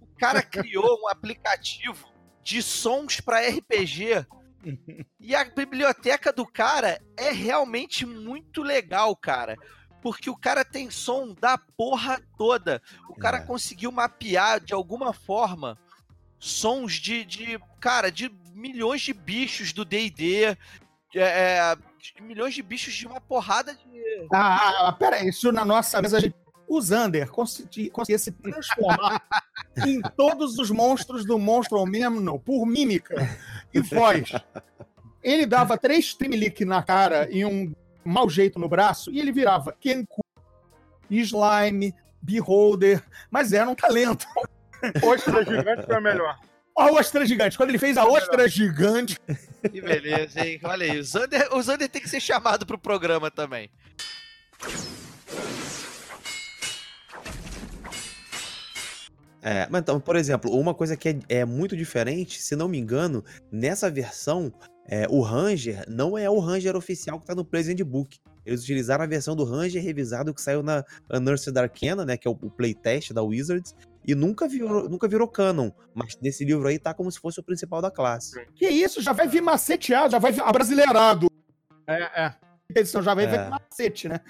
[0.00, 4.26] O cara criou um aplicativo de sons para RPG.
[5.20, 9.56] E a biblioteca do cara é realmente muito legal, cara.
[10.04, 12.82] Porque o cara tem som da porra toda.
[13.08, 13.40] O cara É.
[13.40, 15.78] conseguiu mapear de alguma forma
[16.38, 20.56] sons de, de cara, de milhões de bichos do D&D, é,
[21.16, 24.28] é, de milhões de bichos de uma porrada de...
[24.30, 26.18] Ah, ah, pera aí, isso na nossa mesa.
[26.18, 26.36] a gente-
[26.68, 29.22] O Zander consegui- conseguia se transformar
[29.86, 33.14] em todos os monstros do Monstro Memno por mímica
[33.72, 34.32] e voz.
[35.22, 39.76] Ele dava três trimelique na cara e um mau jeito no braço e ele virava
[39.78, 40.24] Kenku,
[41.10, 44.26] Slime, Beholder, mas era um talento.
[45.02, 46.38] Ostra gigante foi a melhor.
[46.76, 47.56] A ostra gigante.
[47.56, 49.16] Quando ele fez a ostra gigante,
[49.70, 50.58] Que beleza, hein?
[50.64, 53.70] Olha aí, o Zander, o Zander tem que ser chamado pro programa também.
[59.40, 62.78] É, mas então, por exemplo, uma coisa que é, é muito diferente, se não me
[62.78, 64.50] engano, nessa versão,
[64.88, 68.18] é, o Ranger não é o Ranger oficial que tá no Present Book.
[68.44, 72.30] Eles utilizaram a versão do Ranger revisado que saiu na Unearthed Arcana, né, que é
[72.30, 73.74] o, o playtest da Wizards,
[74.06, 77.42] e nunca virou, nunca virou canon, mas nesse livro aí tá como se fosse o
[77.42, 78.44] principal da classe.
[78.54, 81.28] que isso, já vai vir maceteado, já vai vir abrasileirado.
[81.86, 82.34] É, é.
[82.74, 83.28] Edição já vai É.
[83.28, 84.20] vir macete, né?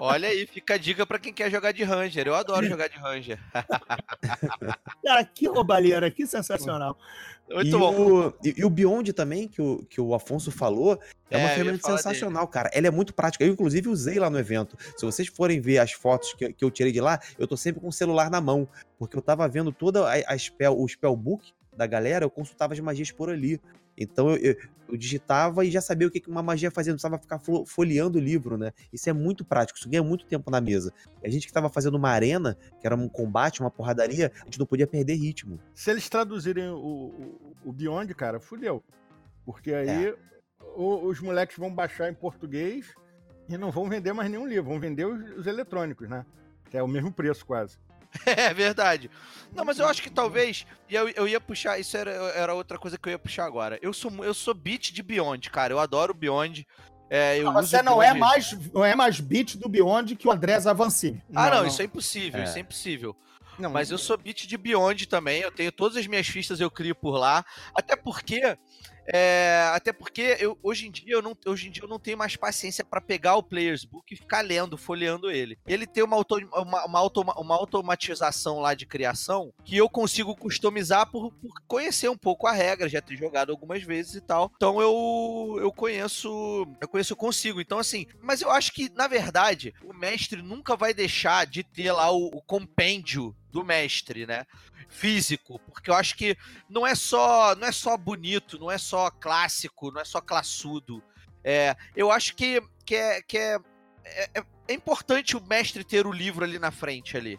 [0.00, 2.26] Olha aí, fica a dica pra quem quer jogar de Ranger.
[2.26, 3.38] Eu adoro jogar de Ranger.
[5.04, 6.98] Cara, que roubalheira, que sensacional.
[7.48, 7.94] Muito e, bom.
[7.94, 10.98] O, e, e o Beyond também, que o, que o Afonso falou,
[11.30, 12.70] é, É, uma ferramenta sensacional, cara.
[12.72, 13.44] Ela é muito prática.
[13.44, 14.76] Eu, inclusive, usei lá no evento.
[14.96, 17.80] Se vocês forem ver as fotos que, que eu tirei de lá, eu tô sempre
[17.80, 18.66] com o celular na mão.
[18.98, 22.80] Porque eu tava vendo toda a, a spell, o spellbook da galera, eu consultava as
[22.80, 23.60] magias por ali.
[23.96, 24.56] Então eu, eu-
[24.88, 28.18] eu digitava e já sabia o que uma magia fazia, não precisava ficar fo- folheando
[28.18, 28.70] o livro, né?
[28.92, 30.92] Isso é muito prático, isso ganha muito tempo na mesa.
[31.24, 34.58] A gente que tava fazendo uma arena, que era um combate, uma porradaria, a gente
[34.58, 35.58] não podia perder ritmo.
[35.74, 38.84] Se eles traduzirem o, o, o Beyond, cara, fudeu.
[39.44, 40.14] Porque aí
[40.76, 42.94] o- os moleques vão baixar em português
[43.48, 46.26] e não vão vender mais nenhum livro, vão vender os, os eletrônicos, né?
[46.70, 47.78] Que é o mesmo preço quase.
[48.26, 49.10] É verdade.
[49.54, 50.66] Não, mas eu acho que talvez.
[50.88, 51.78] E eu, eu ia puxar.
[51.78, 53.78] Isso era, era outra coisa que eu ia puxar agora.
[53.80, 55.72] Eu sou, eu sou beat de Beyond, cara.
[55.72, 56.66] Eu adoro Beyond.
[57.10, 60.58] É, uso Você não é mais, não é mais beat do Beyond que o André
[60.58, 61.22] Zavancini.
[61.34, 62.44] Ah, não, isso é impossível, É.
[62.44, 63.16] isso é impossível.
[63.58, 65.40] Não, Mas eu sou beat de Beyond também.
[65.40, 67.44] Eu tenho todas as minhas fichas, eu crio por lá.
[67.74, 68.58] Até porque.
[69.06, 72.18] É, até porque eu, hoje, em dia eu não, hoje em dia eu não tenho
[72.18, 75.58] mais paciência pra pegar o Player's Book e ficar lendo, folheando ele.
[75.66, 80.34] Ele tem uma, auto, uma, uma, automa- uma automatização lá de criação que eu consigo
[80.36, 84.50] customizar por, por conhecer um pouco a regra, já ter jogado algumas vezes e tal.
[84.56, 86.66] Então eu, eu conheço.
[86.80, 87.60] Eu conheço, consigo.
[87.60, 91.92] Então, assim, mas eu acho que, na verdade, o mestre nunca vai deixar de ter
[91.92, 94.44] lá o, o compêndio do mestre, né?
[94.88, 96.36] Físico, porque eu acho que
[96.68, 101.00] não é só não é só bonito, não é só clássico, não é só classudo.
[101.44, 103.58] É, eu acho que, que, é, que é,
[104.34, 107.38] é, é importante o mestre ter o livro ali na frente ali,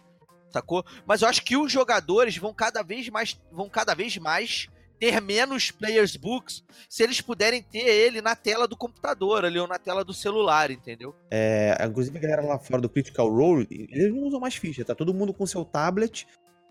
[0.50, 0.86] sacou?
[1.06, 4.70] Mas eu acho que os jogadores vão cada vez mais vão cada vez mais
[5.06, 9.68] ter menos players books se eles puderem ter ele na tela do computador ali ou
[9.68, 11.14] na tela do celular, entendeu?
[11.30, 14.96] É, inclusive a galera lá fora do Critical Role, eles não usam mais ficha, tá
[14.96, 16.28] todo mundo com seu tablet,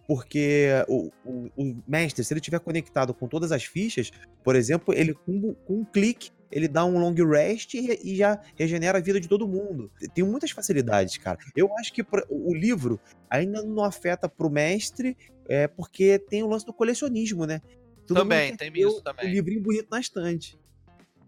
[0.09, 4.11] porque o, o, o mestre, se ele tiver conectado com todas as fichas,
[4.43, 8.99] por exemplo, ele com, com um clique, ele dá um long rest e, já regenera
[8.99, 9.91] a vida de todo mundo.
[10.13, 11.39] Tem muitas facilidades, cara.
[11.57, 15.17] Eu acho que o livro ainda não afeta pro mestre,
[15.49, 17.61] é, porque tem o lance do colecionismo, né?
[18.07, 19.27] Todo Também, tem isso também.
[19.27, 20.59] O livrinho bonito na estante.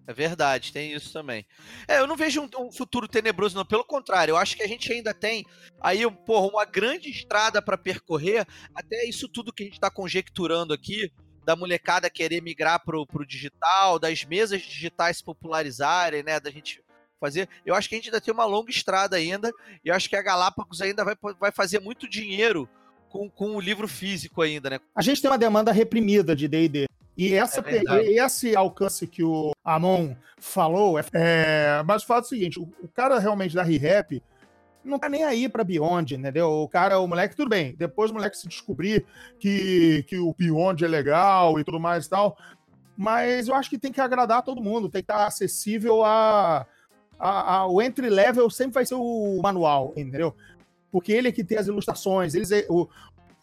[0.07, 1.45] É verdade, tem isso também.
[1.89, 3.65] É, eu não vejo um, um futuro tenebroso, não.
[3.65, 5.45] Pelo contrário, eu acho que a gente ainda tem
[5.81, 8.47] aí, porra, uma grande estrada para percorrer.
[8.73, 11.11] Até isso tudo que a gente está conjecturando aqui,
[11.45, 16.39] da molecada querer migrar pro, pro digital, das mesas digitais se popularizarem, né?
[16.39, 16.81] Da gente
[17.19, 17.49] fazer.
[17.65, 19.51] Eu acho que a gente ainda tem uma longa estrada ainda.
[19.85, 22.69] E eu acho que a Galápagos ainda vai, vai fazer muito dinheiro
[23.09, 24.81] com, com o livro físico ainda, né?
[24.95, 26.87] A gente tem uma demanda reprimida de D&D.
[27.17, 28.07] E essa, É verdade.
[28.09, 32.61] e esse alcance que o Amon falou, é, é, mas o fato é o seguinte,
[32.61, 34.23] o, o cara realmente da ReHap
[34.85, 36.49] não tá nem aí pra Beyond, entendeu?
[36.51, 39.05] O cara, o moleque, tudo bem, depois o moleque se descobrir
[39.41, 42.37] que, que o Beyond é legal e tudo mais e tal,
[42.97, 46.67] mas eu acho que tem que agradar todo mundo, tem que estar acessível a,
[47.19, 50.35] a- a- o entry level sempre vai ser o manual, entendeu?
[50.97, 52.85] Porque ele é que tem as ilustrações, eles é, o,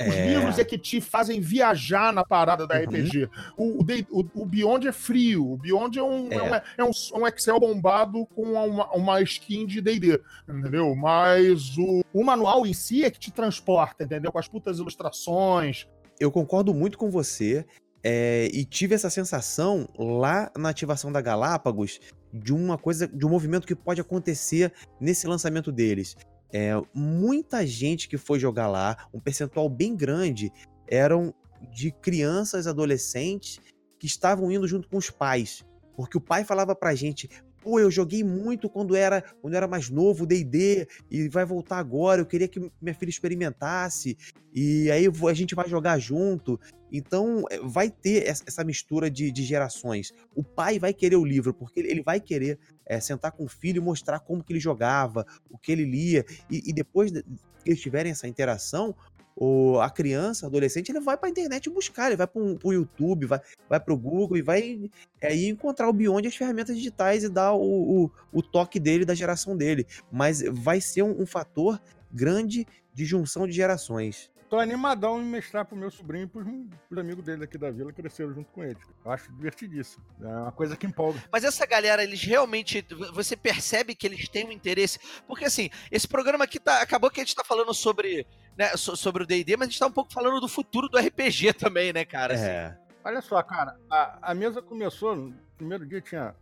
[0.02, 0.26] os É.
[0.34, 2.82] livros é que te fazem viajar na parada da Uhum.
[2.86, 3.30] RPG.
[3.56, 5.52] O, o, o- Beyond é frio.
[5.52, 6.36] O Beyond é um, É.
[6.36, 6.42] é.
[6.44, 10.96] um- é um- um Excel bombado com uma, uma skin de D&D, entendeu?
[10.96, 14.32] Mas o, o manual em si é que te transporta, entendeu?
[14.32, 15.88] Com as putas ilustrações.
[16.20, 17.64] eu concordo muito com você
[18.04, 22.00] é, e tive essa sensação lá na ativação da Galápagos
[22.34, 26.16] de uma coisa, de um movimento que pode acontecer nesse lançamento deles.
[26.54, 30.54] É, muita gente que foi jogar lá, um percentual bem grande,
[30.88, 31.34] eram
[31.72, 33.60] de crianças, adolescentes
[33.98, 35.66] que estavam indo junto com os pais.
[35.96, 37.28] Porque o pai falava pra gente,
[37.64, 42.22] pô, eu joguei muito quando era, quando era mais novo, D&D, e vai voltar agora,
[42.22, 44.18] eu queria que minha filha experimentasse,
[44.54, 46.60] e aí a gente vai jogar junto.
[46.92, 50.12] Então eh, vai ter essa mistura de, de gerações.
[50.36, 53.78] O pai vai querer o livro, porque ele vai querer eh, sentar com o filho
[53.78, 57.70] e mostrar como que ele jogava, o que ele lia, e, e depois de- que
[57.70, 58.96] eles tiverem essa interação,
[59.36, 63.42] o, a criança, adolescente, ele vai pra internet buscar, ele vai pro, pro YouTube, vai,
[63.68, 64.90] vai pro Google e vai
[65.22, 69.16] aí encontrar o Beyond as ferramentas digitais e dar o, o, o toque dele, da
[69.16, 69.88] geração dele.
[70.12, 74.30] Mas vai ser um, um fator grande de junção de gerações.
[74.54, 76.46] Tô animadão em mestrar pro meu sobrinho e pros,
[76.88, 78.78] pros amigos dele aqui da vila cresceram junto com ele.
[79.04, 80.06] Eu acho divertidíssimo.
[80.22, 81.20] É uma coisa que empolga.
[81.32, 82.86] Mas essa galera, eles realmente.
[83.16, 85.00] Você percebe que eles têm um interesse.
[85.28, 86.84] Porque assim, esse programa aqui tá.
[86.84, 88.28] Acabou que a gente tá falando sobre.
[88.56, 91.00] Né, so- sobre o DD, mas a gente tá um pouco falando do futuro do
[91.00, 92.36] RPG também, né, cara?
[92.36, 92.78] Assim, É.
[93.04, 96.36] Olha só, cara, a, a mesa começou, no primeiro dia tinha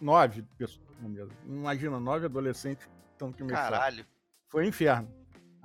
[0.00, 1.30] nove pessoas na mesa.
[1.46, 3.70] Imagina, nove adolescentes que estão que mestrar.
[3.70, 4.04] Caralho.
[4.48, 5.08] Foi um inferno.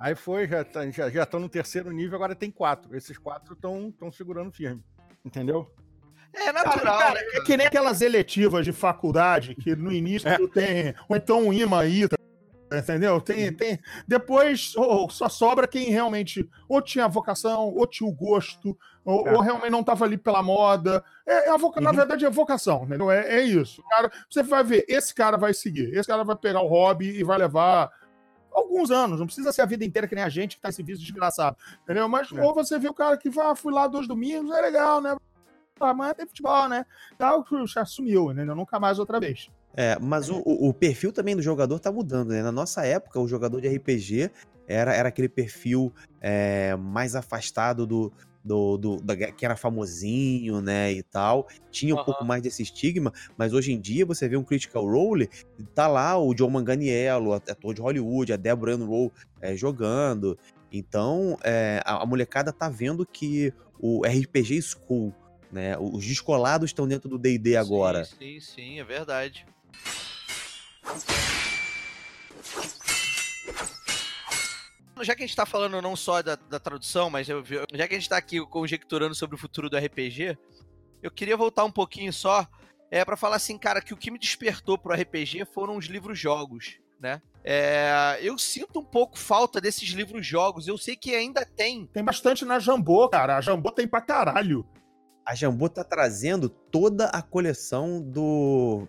[0.00, 2.96] Aí foi, já estão já, já tão no terceiro nível, agora tem quatro.
[2.96, 4.82] Esses quatro estão segurando firme.
[5.24, 5.70] Entendeu?
[6.32, 7.26] É natural, Cara, né?
[7.34, 10.38] é que nem aquelas eletivas de faculdade, que no início É.
[10.48, 10.94] tem.
[11.08, 12.16] Ou então um imã aí, tá-
[12.78, 13.20] entendeu?
[13.20, 13.78] Tem, tem.
[14.06, 19.32] Depois ou só sobra quem realmente ou tinha vocação, ou tinha o gosto, ou, É.
[19.34, 21.04] ou realmente não tava ali pela moda.
[21.26, 21.80] É, é a voca...
[21.80, 21.96] Na Uhum.
[21.96, 23.10] verdade, é vocação, entendeu?
[23.10, 23.82] É, é isso.
[23.90, 27.24] Cara, você vai ver, esse cara vai seguir, esse cara vai pegar o hobby e
[27.24, 27.90] vai levar.
[28.60, 30.82] Alguns anos, não precisa ser a vida inteira que nem a gente que tá esse
[30.82, 32.08] vício desgraçado, entendeu?
[32.08, 32.42] Mas É.
[32.42, 35.16] ou você vê o cara que vai, ah, fui lá dois domingos, é legal, né?
[35.82, 36.84] ah, mas tem futebol, né?
[37.16, 38.44] Tal, já sumiu, né?
[38.44, 39.48] Nunca mais outra vez.
[39.74, 42.42] É, mas o, o- o perfil também do jogador tá mudando, né?
[42.42, 44.30] Na nossa época, o jogador de RPG
[44.68, 45.90] era, era aquele perfil
[46.20, 48.12] é, mais afastado do,
[48.42, 51.46] do, do- da- que era famosinho, né, e tal.
[51.70, 52.04] Tinha um Aham.
[52.04, 55.28] pouco mais desse estigma, mas hoje em dia você vê um Critical Role,
[55.74, 60.38] tá lá o John Manganiello, ator de Hollywood, a Deborah Ann Rowe é, jogando.
[60.72, 65.14] Então, é, a, a molecada tá vendo que o RPG School,
[65.50, 68.04] né, os descolados estão dentro do D&D agora.
[68.04, 69.44] Sim, sim, sim, é verdade.
[75.02, 77.94] Já que a gente tá falando não só da, da tradução, mas eu já que
[77.94, 80.36] a gente tá aqui conjecturando sobre o futuro do RPG,
[81.02, 82.46] eu queria voltar um pouquinho só
[82.90, 86.78] é, para falar assim, cara, que o que me despertou pro RPG foram os livros-jogos,
[87.00, 87.22] né?
[87.42, 90.68] É, eu sinto um pouco falta desses livros-jogos.
[90.68, 91.86] Eu sei que ainda tem.
[91.86, 93.36] Tem bastante na Jambô, cara.
[93.36, 94.66] A Jambô tem pra caralho.
[95.24, 98.86] A Jambô tá trazendo toda a coleção do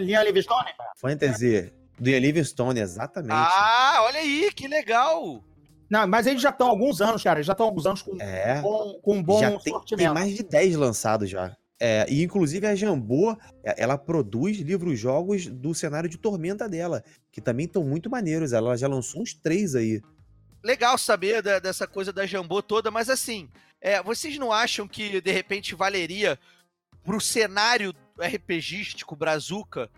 [0.00, 0.70] Linha Livingstone?
[0.96, 3.32] Fantasy, do Ian Livingstone, exatamente.
[3.32, 5.42] Ah, olha aí, que legal!
[5.90, 7.38] Não, mas eles já estão há alguns anos, cara.
[7.38, 8.60] Eles já estão há alguns anos com, É.
[8.60, 11.56] bom, com um bom já tem, tem mais de 10 lançados já.
[11.80, 17.40] É, e inclusive a Jambô, é, ela produz livros-jogos do cenário de Tormenta dela, que
[17.40, 18.52] também estão muito maneiros.
[18.52, 20.02] Ela já lançou uns três aí.
[20.62, 23.48] legal saber da- dessa coisa da Jambô toda, mas assim,
[23.80, 26.36] é, vocês não acham que de repente valeria
[27.04, 29.88] pro cenário RPGístico Brazuca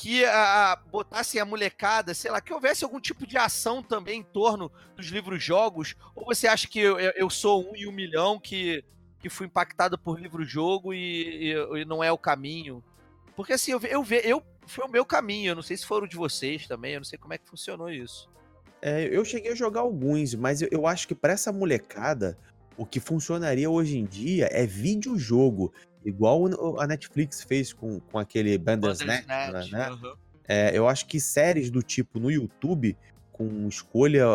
[0.00, 4.22] que a, botassem a molecada, sei lá, que houvesse algum tipo de ação também em
[4.22, 5.96] torno dos livros-jogos?
[6.14, 8.84] Ou você acha que eu, eu- sou um e um milhão que,
[9.18, 12.82] que fui impactado por livro-jogo e, e- e não é o caminho?
[13.34, 16.16] Porque assim, eu, eu, eu foi o meu caminho, eu não sei se foram de
[16.16, 18.28] vocês também, eu não sei como é que funcionou isso.
[18.80, 22.38] É, eu cheguei a jogar alguns, mas eu, eu acho que pra essa molecada,
[22.76, 25.72] o que funcionaria hoje em dia é videojogo.
[26.04, 29.88] Igual a Netflix fez com, com aquele Bandersnatch, Bandersnatch, né?
[29.88, 30.14] aham.
[30.46, 32.96] É, eu acho que séries do tipo no YouTube,
[33.32, 34.26] com escolha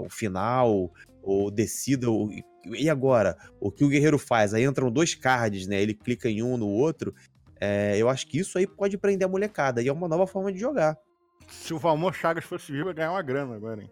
[0.00, 0.90] o final,
[1.22, 2.10] ou decida.
[2.10, 2.30] o-
[2.66, 3.36] e agora?
[3.60, 4.54] O que o guerreiro faz?
[4.54, 5.80] Aí entram dois cards, né?
[5.80, 7.14] Ele clica em um no outro.
[7.60, 9.82] É, eu acho que isso aí pode prender a molecada.
[9.82, 10.96] E é uma nova forma de jogar.
[11.48, 13.90] Se o Valmor Chagas fosse vivo, ia ganhar uma grana agora, hein?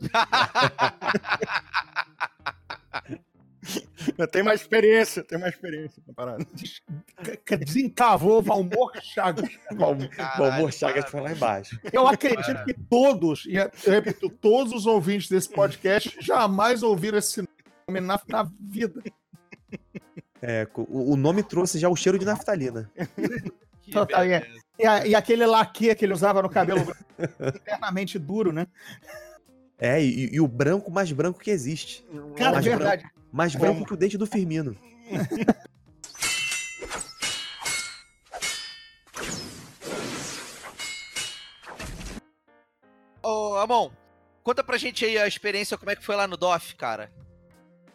[4.16, 6.02] Eu tenho mais experiência, tenho mais experiência.
[7.44, 9.48] Que Desencavou o Valmor Chagas.
[9.66, 11.78] Caralho, amor Chagas foi lá embaixo.
[11.92, 17.42] Eu acredito que todos, e eu repito, todos os ouvintes desse podcast jamais ouviram esse
[17.88, 19.02] nome na, na vida.
[20.40, 22.90] É, o, o nome trouxe já o cheiro de naftalina.
[23.90, 24.46] Total, é.
[24.78, 26.80] E, e aquele laque que ele usava no cabelo
[27.40, 28.66] eternamente duro, né?
[29.78, 32.04] É, e, e o branco mais branco que existe.
[32.36, 33.04] Cara, é Mais verdade.
[33.30, 33.64] Mais Como?
[33.64, 34.76] branco que o dente do Firmino.
[43.22, 43.90] Ô, Amon,
[44.42, 47.12] conta pra gente aí a experiência, como é que foi lá no DOF, cara.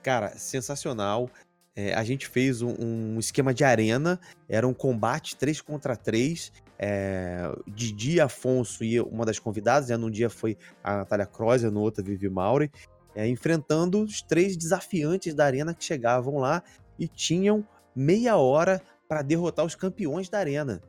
[0.02, 1.30] Cara, sensacional.
[1.76, 6.52] É, a gente fez um, um esquema de arena, era um combate 3 contra 3.
[6.86, 9.96] É, Didi Afonso e uma das convidadas, né?
[9.96, 12.70] num dia foi a Natália Kreuzer, no outro a Vivi Mauri,
[13.16, 16.62] é, enfrentando os três desafiantes da arena que chegavam lá
[17.00, 17.66] e tinham
[17.96, 20.82] meia hora para derrotar os campeões da arena.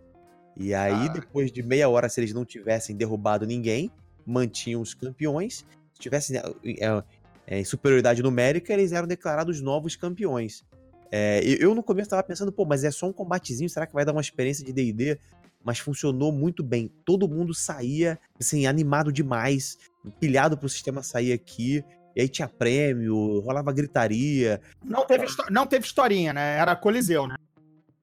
[0.56, 1.20] E aí, Caraca.
[1.20, 3.88] depois de meia hora, se eles não tivessem derrubado ninguém,
[4.26, 5.64] mantinham os campeões.
[5.92, 7.04] Se tivessem é,
[7.46, 10.64] é, em superioridade numérica, eles eram declarados novos campeões.
[11.12, 13.94] É, eu, eu no começo tava pensando, pô, mas é só um combatezinho, será que
[13.94, 15.20] vai dar uma experiência de D&D?
[15.64, 16.92] Mas funcionou muito bem.
[17.04, 19.78] Todo mundo saía, assim, animado demais,
[20.20, 21.82] pilhado pro sistema sair aqui.
[22.14, 24.60] E aí tinha prêmio, rolava gritaria.
[24.84, 26.58] Não teve, não teve historinha, né?
[26.58, 27.36] Era Coliseu, né?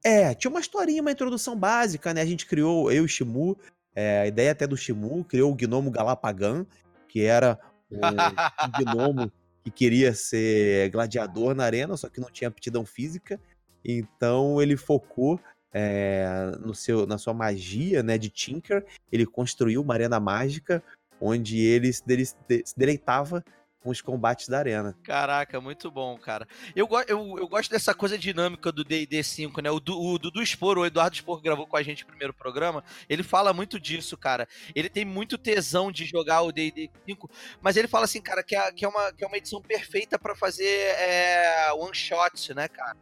[0.04, 2.22] É, tinha uma historinha, uma introdução básica, né?
[2.22, 3.56] A gente criou, eu e o Shimu,
[3.96, 6.66] é, a ideia até do Shimu, criou o Gnomo Galapagan,
[7.08, 7.60] que era
[7.92, 8.02] um, um
[8.96, 9.32] gnomo
[9.64, 13.40] que queria ser gladiador na arena, só que não tinha aptidão física.
[13.86, 15.40] Então ele focou
[15.74, 16.26] é,
[16.60, 18.86] no seu, na sua magia né, de Tinker.
[19.12, 20.84] Ele construiu uma arena mágica
[21.20, 22.36] onde ele se, dele- se
[22.76, 23.44] deleitava
[23.80, 24.96] com os combates da arena.
[25.04, 26.48] Caraca, muito bom, cara.
[26.76, 29.72] Eu, eu, eu gosto dessa coisa dinâmica do D&D 5, né?
[29.72, 32.32] O, Du- o Dudu Spor, o Eduardo Spor que gravou com a gente o primeiro
[32.32, 34.48] programa, ele fala muito disso, cara.
[34.76, 37.28] Ele tem muito tesão de jogar o D&D 5,
[37.60, 40.20] mas ele fala assim, cara, que é, que é, uma, que é uma edição perfeita
[40.20, 42.96] pra fazer é, one shot, né, cara?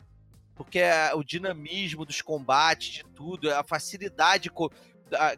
[0.60, 4.52] Porque é o dinamismo dos combates, de tudo, a facilidade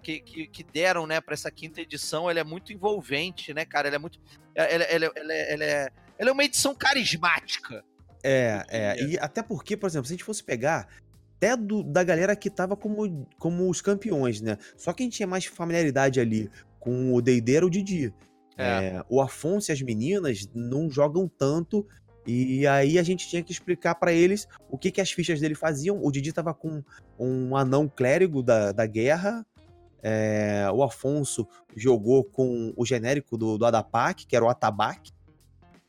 [0.02, 3.88] que, que, que deram, né, pra essa quinta edição, ela é muito envolvente, né, cara?
[3.88, 4.20] Ela é muito.
[4.56, 7.86] Ela, ela, ela, ela, é, ela é uma edição carismática.
[8.24, 9.04] É, é.
[9.04, 10.88] E até porque, por exemplo, se a gente fosse pegar
[11.38, 14.58] até do- da galera que tava como, como os campeões, né?
[14.76, 16.50] Só quem tinha mais familiaridade ali
[16.80, 18.12] com o D&D era o Didi.
[18.58, 18.64] É.
[18.86, 21.88] É, o Afonso e as meninas não jogam tanto
[22.28, 25.56] e aí a gente tinha que explicar pra eles o que, que as fichas dele
[25.56, 26.00] faziam.
[26.04, 26.84] O Didi tava com
[27.18, 29.46] um anão clérigo da, da guerra.
[30.04, 35.12] é, o Afonso jogou com o genérico do, do Adapak, que era o Atabaque.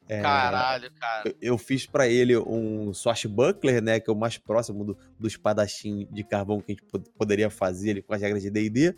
[0.09, 1.23] É, Caralho, cara.
[1.29, 4.01] eu- eu fiz pra ele um Swashbuckler, né?
[4.01, 7.49] Que é o mais próximo do, do espadachim de carvão que a gente pod- poderia
[7.49, 8.95] fazer ele com as regras de D&D.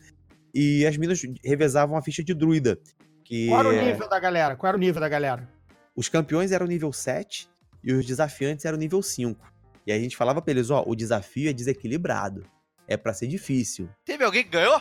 [0.53, 2.79] E as meninas revezavam a ficha de druida.
[3.23, 4.57] Que Qual era o nível da galera?
[4.57, 5.49] Qual era o nível da galera?
[5.97, 7.49] Os campeões eram nível 7
[7.83, 9.53] e os desafiantes eram nível 5.
[9.87, 12.45] E aí a gente falava pra eles, ó, o desafio é desequilibrado.
[12.89, 13.89] É pra ser difícil.
[14.05, 14.81] Teve alguém que ganhou?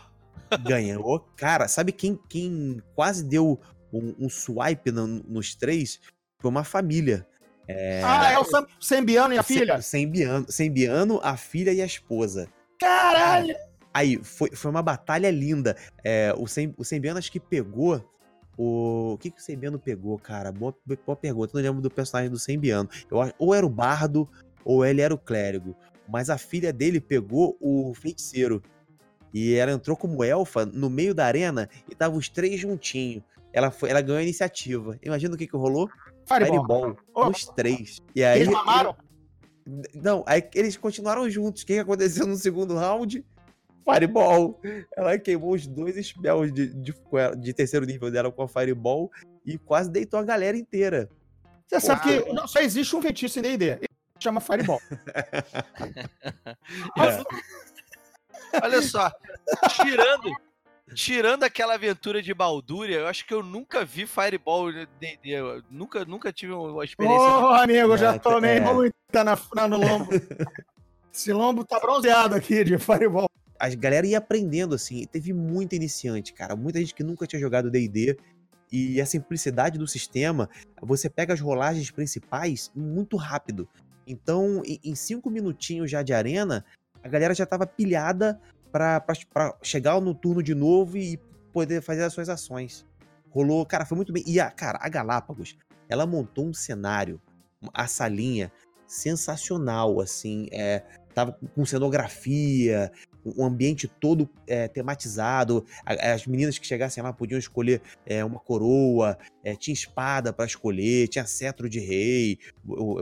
[0.66, 1.20] Ganhou.
[1.36, 3.60] Cara, sabe quem, quem quase deu
[3.92, 6.00] um, um swipe no- nos três?
[6.40, 7.26] Foi uma família.
[8.04, 9.82] Ah, é o Sam- Sembiano e a Sem- filha?
[9.82, 12.48] Sembiano, Sembiano, a filha e a esposa.
[12.80, 13.56] Caralho!
[13.94, 15.78] Aí, foi, foi uma batalha linda.
[16.04, 18.04] É, o, Sem, o Sembiano acho que pegou
[18.58, 19.14] o...
[19.14, 20.52] O que, que o Sembiano pegou, cara?
[20.52, 20.76] Boa,
[21.06, 21.52] boa pergunta.
[21.54, 22.90] Eu não lembro do personagem do Sembiano.
[23.10, 24.28] Eu, ou era o bardo,
[24.66, 25.76] ou ele era o clérigo.
[26.08, 28.62] Mas a filha dele pegou o feiticeiro.
[29.34, 33.24] E ela entrou como elfa no meio da arena e tava os três juntinhos.
[33.52, 34.98] Ela, foi, ela ganhou a iniciativa.
[35.02, 35.90] Imagina o que, que rolou?
[36.26, 36.68] Fireball.
[36.68, 36.98] Fireball.
[37.14, 37.28] Oh.
[37.28, 38.00] Os três.
[38.16, 38.96] E aí, Eles mamaram?
[39.96, 41.64] não, aí eles continuaram juntos.
[41.64, 43.24] O que aconteceu no segundo round?
[43.84, 44.60] Fireball.
[44.96, 46.94] Ela queimou os dois spells de, de,
[47.38, 49.12] de terceiro nível dela com a Fireball
[49.46, 51.10] e quase deitou a galera inteira.
[51.68, 53.66] Você sabe que não, só existe um feitiço em D&D.
[53.66, 53.88] Ele
[54.20, 54.80] chama Fireball.
[58.62, 59.12] Olha só,
[59.70, 60.32] tirando,
[60.94, 65.64] tirando aquela aventura de Baldúria, eu acho que eu nunca vi Fireball D&D.
[65.70, 67.28] Nunca, nunca tive uma experiência.
[67.28, 68.60] Ô, amigo, já É, tomei é.
[68.60, 70.12] muita na, na, no lombo.
[71.12, 73.30] Esse lombo tá bronzeado aqui de Fireball.
[73.64, 75.06] A galera ia aprendendo, assim.
[75.06, 76.54] Teve muita iniciante, cara.
[76.54, 78.18] Muita gente que nunca tinha jogado D&D.
[78.70, 80.50] E a simplicidade do sistema,
[80.82, 83.70] você pega as rolagens principais muito rápido.
[84.06, 86.66] Então, em- cinco minutinhos já de arena,
[87.02, 88.38] a galera já tava pilhada
[88.70, 89.02] pra
[89.62, 91.18] chegar no turno de novo e
[91.54, 92.86] poder fazer as suas ações.
[93.30, 94.26] Rolou, cara, foi muito bem.
[94.28, 95.56] E, a, cara, a Galápagos,
[95.88, 97.22] ela montou um cenário,
[97.74, 98.52] a salinha,
[98.86, 100.48] sensacional, assim.
[100.52, 100.84] É,
[101.14, 102.92] tava com cenografia,
[103.26, 105.66] um ambiente todo é, tematizado.
[105.86, 111.08] As meninas que chegassem lá podiam escolher é, uma coroa, é, tinha espada pra escolher,
[111.08, 112.38] tinha cetro de rei.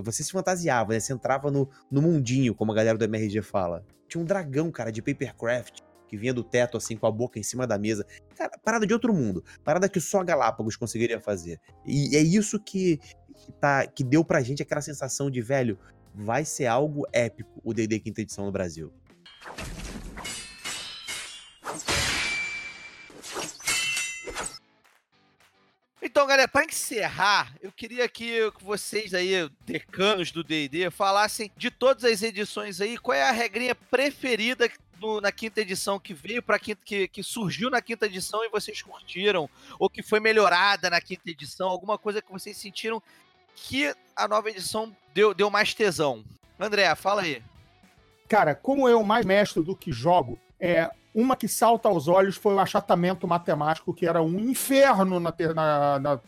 [0.04, 1.00] Você se fantasiava, né?
[1.00, 3.86] Você entrava no, no mundinho, como a galera do MRG fala.
[4.08, 5.80] Tinha um dragão, cara, de papercraft.
[6.08, 8.06] Que vinha do teto, assim, com a boca em cima da mesa.
[8.36, 9.46] Cara, parada de outro mundo.
[9.64, 11.58] Parada que só a Galápagos conseguiria fazer.
[11.86, 13.00] E é isso que,
[13.34, 15.80] que, tá, que deu pra gente aquela sensação de, velho,
[16.14, 18.92] vai ser algo épico o D&D quinta edição no Brasil.
[26.12, 32.04] Então, galera, para encerrar, eu queria que vocês aí, decanos do D&D, falassem de todas
[32.04, 34.70] as edições aí, qual é a regrinha preferida
[35.22, 38.82] na quinta edição que veio para quinta que, que surgiu na quinta edição e vocês
[38.82, 39.50] curtiram
[39.80, 43.02] ou que foi melhorada na quinta edição, alguma coisa que vocês sentiram
[43.56, 46.26] que a nova edição deu, deu mais tesão.
[46.60, 47.42] André, fala aí.
[48.28, 52.54] Cara, como eu mais mestre do que jogo, é uma que salta aos olhos foi
[52.54, 56.20] o achatamento matemático, que era um inferno na, na, na,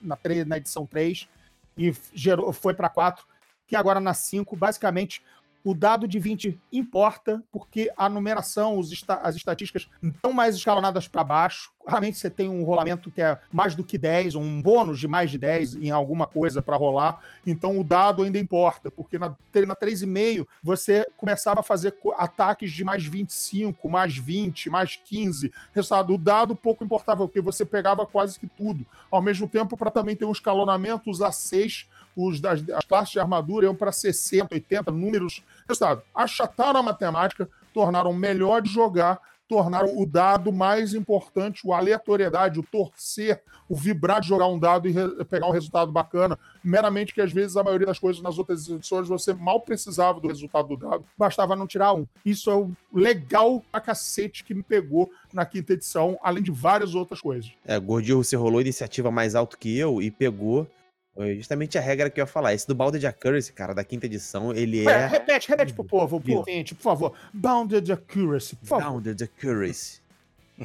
[0.00, 1.28] na, na edição 3
[1.76, 3.24] e gerou, foi para 4,
[3.66, 5.22] que agora na 5, basicamente,
[5.64, 11.06] o dado de 20 importa, porque a numeração, os esta- as estatísticas estão mais escalonadas
[11.06, 11.70] para baixo.
[11.86, 15.30] Raramente você tem um rolamento que é mais do que 10, um bônus de mais
[15.30, 17.20] de 10 em alguma coisa para rolar.
[17.46, 22.84] Então o dado ainda importa, porque na, na 3,5 você começava a fazer ataques de
[22.84, 25.52] mais 25, mais 20, mais 15.
[25.74, 28.86] Resultado, o dado pouco importava, porque você pegava quase que tudo.
[29.10, 31.86] Ao mesmo tempo, para também ter um escalonamento, os A6,
[32.28, 35.42] os das, as classes de armadura iam para 60, 80 números.
[35.68, 42.60] Resultado, achataram a matemática, tornaram melhor de jogar, tornaram o dado mais importante, o aleatoriedade,
[42.60, 46.38] o torcer, o vibrar de jogar um dado e pegar um resultado bacana.
[46.62, 50.28] Meramente que às vezes a maioria das coisas nas outras edições você mal precisava do
[50.28, 52.06] resultado do dado, bastava não tirar um.
[52.24, 56.94] Isso é o legal a cacete que me pegou na quinta edição, além de várias
[56.94, 57.50] outras coisas.
[57.66, 60.64] É, Gordinho, você rolou iniciativa mais alto que eu e pegou
[61.16, 62.54] é, justamente a regra que eu ia falar.
[62.54, 66.20] Esse do Bounded Accuracy, cara, da quinta edição, ele Ué, é repete, repete pro povo,
[66.20, 67.14] por, gente, por favor.
[67.32, 68.84] Bounded Accuracy, por favor.
[68.90, 70.00] Bounded Accuracy.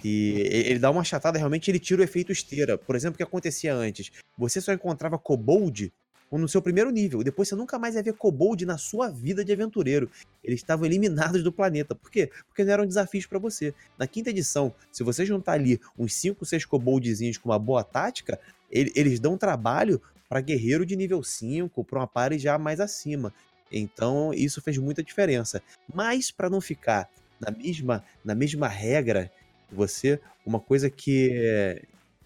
[0.04, 2.78] E ele dá uma achatada, realmente ele tira o efeito esteira.
[2.78, 4.12] Por exemplo, o que acontecia antes?
[4.38, 5.92] Você só encontrava kobold
[6.32, 7.24] no seu primeiro nível.
[7.24, 10.10] Depois você nunca mais ia ver kobold na sua vida de aventureiro.
[10.44, 11.96] Eles estavam eliminados do planeta.
[11.96, 12.30] Por quê?
[12.46, 13.74] Porque não eram desafios para você.
[13.98, 18.38] Na quinta edição, se você juntar ali uns 5, 6 koboldzinhos com uma boa tática,
[18.70, 23.34] ele- eles dão trabalho para guerreiro de nível 5, para uma party já mais acima.
[23.72, 25.62] Então, isso fez muita diferença.
[25.94, 27.10] Mas para não ficar
[27.40, 29.32] na mesma, na mesma regra
[29.68, 31.82] que você, uma coisa que,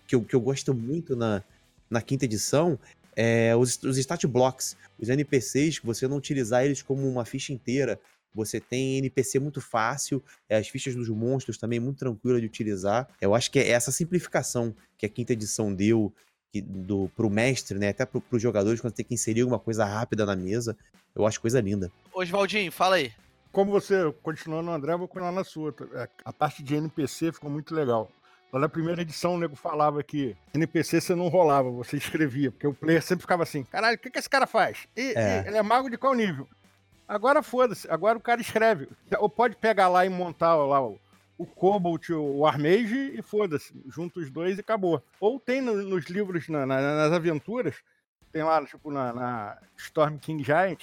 [0.08, 1.44] que, eu, que eu gosto muito na,
[1.90, 2.78] na quinta edição
[3.16, 8.00] é os, os stat blocks, os NPCs, você não utilizar eles como uma ficha inteira.
[8.34, 13.10] Você tem NPC muito fácil, é, as fichas dos monstros também muito tranquila de utilizar.
[13.20, 16.14] Eu acho que é essa simplificação que a quinta edição deu
[16.52, 17.90] que, do, pro mestre, né?
[17.90, 20.76] Até pro, pros jogadores, quando tem que inserir alguma coisa rápida na mesa.
[21.16, 21.92] Eu acho coisa linda.
[22.14, 23.12] Oswaldinho, fala aí.
[23.52, 25.74] Como você continuou no André, eu vou continuar na sua.
[25.94, 28.12] É, A parte de NPC ficou muito legal.
[28.52, 32.66] Lá na primeira edição, o nego falava que NPC você não rolava, você escrevia, porque
[32.66, 34.88] o player sempre ficava assim: caralho, o que, que esse cara faz?
[34.96, 35.44] E, É.
[35.44, 36.48] e ele é mago de qual nível?
[37.08, 38.88] Agora foda-se, agora o cara escreve.
[39.20, 41.00] Ou pode pegar lá e montar lá o,
[41.40, 45.02] o Cobalt, o Armage e foda-se, junta os dois e acabou.
[45.22, 47.76] Ou tem no- nos livros, na- na- nas aventuras,
[48.32, 50.82] tem lá, tipo, na, na Storm King Giant,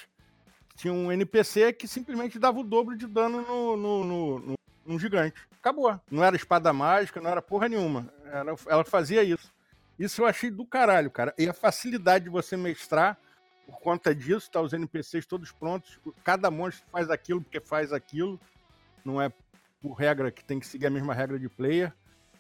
[0.75, 4.55] tinha um NPC que simplesmente dava o dobro de dano no, no, no, no-
[4.87, 5.37] num gigante.
[5.61, 6.01] Acabou.
[6.11, 8.11] Não era espada mágica, não era porra nenhuma.
[8.25, 9.53] Era- ela fazia isso.
[9.99, 11.35] Isso eu achei do caralho, cara.
[11.39, 13.19] E a facilidade de você mestrar
[13.67, 15.99] por conta disso, tá os NPCs todos prontos.
[16.25, 18.41] Cada monstro faz aquilo porque faz aquilo.
[19.05, 19.31] Não é
[19.87, 21.93] por regra que tem que seguir a mesma regra de player.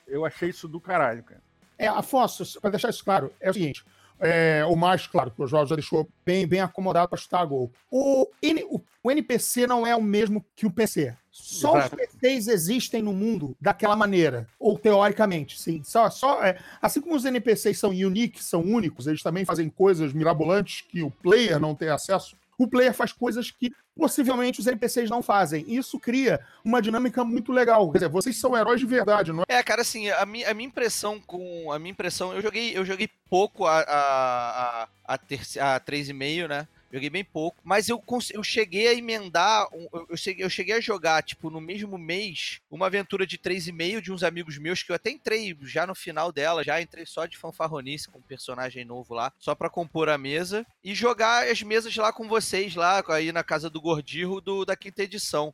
[0.06, 1.40] Eu achei isso do caralho, cara.
[1.78, 3.84] É, Afonso, para deixar isso claro, é o seguinte:
[4.18, 7.70] é, o mais claro, que o João já deixou bem, bem acomodado para chutar gol.
[7.90, 11.14] O, N- o- o NPC não é o mesmo que o PC.
[11.30, 11.96] Só Exato.
[11.96, 15.82] os PCs existem no mundo daquela maneira, ou teoricamente, sim.
[15.84, 20.12] Só, só, é, assim como os NPCs são unique, são únicos, eles também fazem coisas
[20.14, 22.34] mirabolantes que o player não tem acesso.
[22.58, 25.64] O player faz coisas que possivelmente os NPCs não fazem.
[25.66, 27.90] Isso cria uma dinâmica muito legal.
[27.90, 29.56] Quer dizer, vocês são heróis de verdade, não é?
[29.56, 31.72] É, cara, assim, a minha, a minha impressão com.
[31.72, 32.32] A minha impressão.
[32.32, 36.68] Eu joguei, eu joguei pouco a, a, a, a, a 3,5, né?
[36.92, 39.66] Joguei bem pouco, mas eu, eu cheguei a emendar,
[40.08, 44.12] eu, cheguei, eu cheguei a jogar, tipo, no mesmo mês, uma aventura de 3,5 de
[44.12, 47.36] uns amigos meus, que eu até entrei já no final dela, já entrei só de
[47.36, 51.94] fanfarronice com um personagem novo lá, só pra compor a mesa, e jogar as mesas
[51.96, 55.52] lá com vocês, lá, aí na casa do Gordirro do, da quinta edição.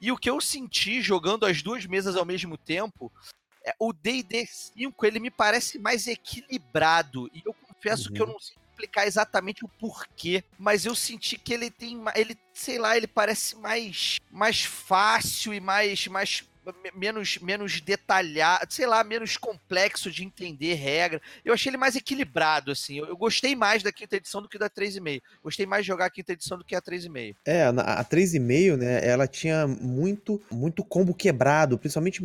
[0.00, 3.12] E o que eu senti jogando as duas mesas ao mesmo tempo
[3.64, 7.30] é, o D&D 5, ele me parece mais equilibrado.
[7.34, 8.32] E eu confesso que eu Uhum.
[8.32, 12.96] não sei explicar exatamente o porquê, mas eu senti que ele tem, ele, sei lá,
[12.96, 16.44] ele parece mais mais fácil e mais mais
[16.84, 21.20] me- menos menos detalhado, sei lá, menos complexo de entender regra.
[21.44, 22.98] Eu achei ele mais equilibrado assim.
[22.98, 25.20] Eu, eu gostei mais da quinta edição do que da 3,5.
[25.42, 27.36] Gostei mais de jogar a quinta edição do que a 3,5.
[27.44, 32.20] É, a 3,5, né, ela tinha muito, muito combo quebrado, principalmente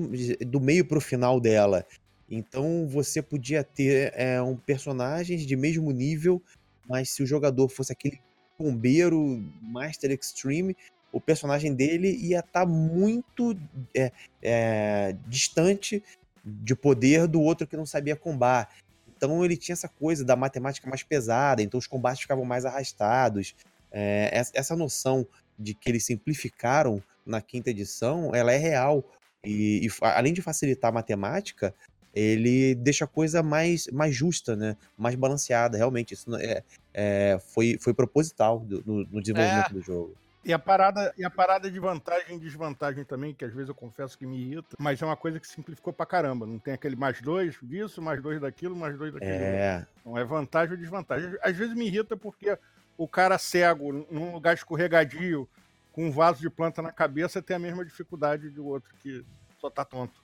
[0.45, 1.85] do meio pro final dela.
[2.29, 6.41] Então você podia ter é, um personagens de mesmo nível,
[6.87, 8.19] mas se o jogador fosse aquele
[8.57, 10.75] bombeiro Master Extreme,
[11.11, 13.57] o personagem dele ia estar muito
[13.95, 14.11] é,
[14.41, 16.03] é, distante
[16.43, 18.69] de poder do outro que não sabia combar.
[19.07, 23.55] Então ele tinha essa coisa da matemática mais pesada, então os combates ficavam mais arrastados.
[23.91, 25.25] É, essa- noção
[25.57, 29.09] de que eles simplificaram na quinta edição, ela é real.
[29.43, 31.73] E, e além de facilitar a matemática,
[32.15, 34.77] ele deixa a coisa mais, mais justa, né?
[34.97, 36.13] Mais balanceada, realmente.
[36.13, 36.63] Isso é,
[36.93, 40.15] é, foi, foi proposital do- no, no desenvolvimento do jogo.
[40.45, 43.73] E a parada, e a parada de vantagem e desvantagem também, que às vezes eu
[43.75, 46.45] confesso que me irrita, mas é uma coisa que simplificou pra caramba.
[46.45, 49.31] Não tem aquele mais dois disso, mais dois daquilo, mais dois daquilo.
[49.33, 51.35] É, Não é vantagem ou desvantagem.
[51.41, 52.55] Às vezes me irrita porque
[52.95, 55.49] o cara cego, num lugar escorregadio,
[55.91, 59.25] com um vaso de planta na cabeça, tem a mesma dificuldade do outro que
[59.59, 60.23] só tá tonto.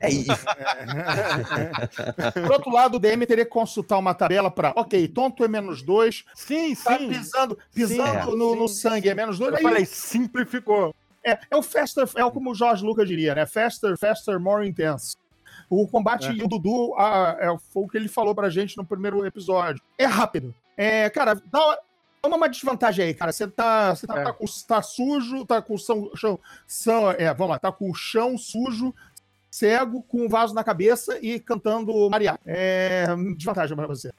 [0.00, 0.24] É, e-
[2.42, 5.82] Por outro lado, o DM teria que consultar uma tabela para, ok, tonto é menos
[5.82, 7.08] dois, sim, tá sim.
[7.08, 8.74] pisando, pisando Sim, no, no sim.
[8.74, 9.52] sangue é menos dois.
[9.52, 10.94] Eu aí falei, simplificou.
[11.24, 13.46] é, é o faster, é o como o Jorge Lucas diria, né?
[13.46, 15.16] Faster, faster, more intense.
[15.70, 16.32] O combate É.
[16.32, 19.80] e o Dudu ah, é, foi o que ele falou pra gente no primeiro episódio.
[19.96, 20.54] É rápido.
[20.76, 21.78] É, cara, dá,
[22.20, 23.32] toma uma desvantagem aí, cara.
[23.32, 24.24] Você tá, você tá, É.
[24.24, 26.38] tá com, tá sujo, tá com o chão, chão,
[26.68, 28.94] chão- é, vamos lá, tá com o chão sujo,
[29.54, 32.38] cego, com um vaso na cabeça e cantando Maria.
[32.44, 34.12] É, desvantagem pra você.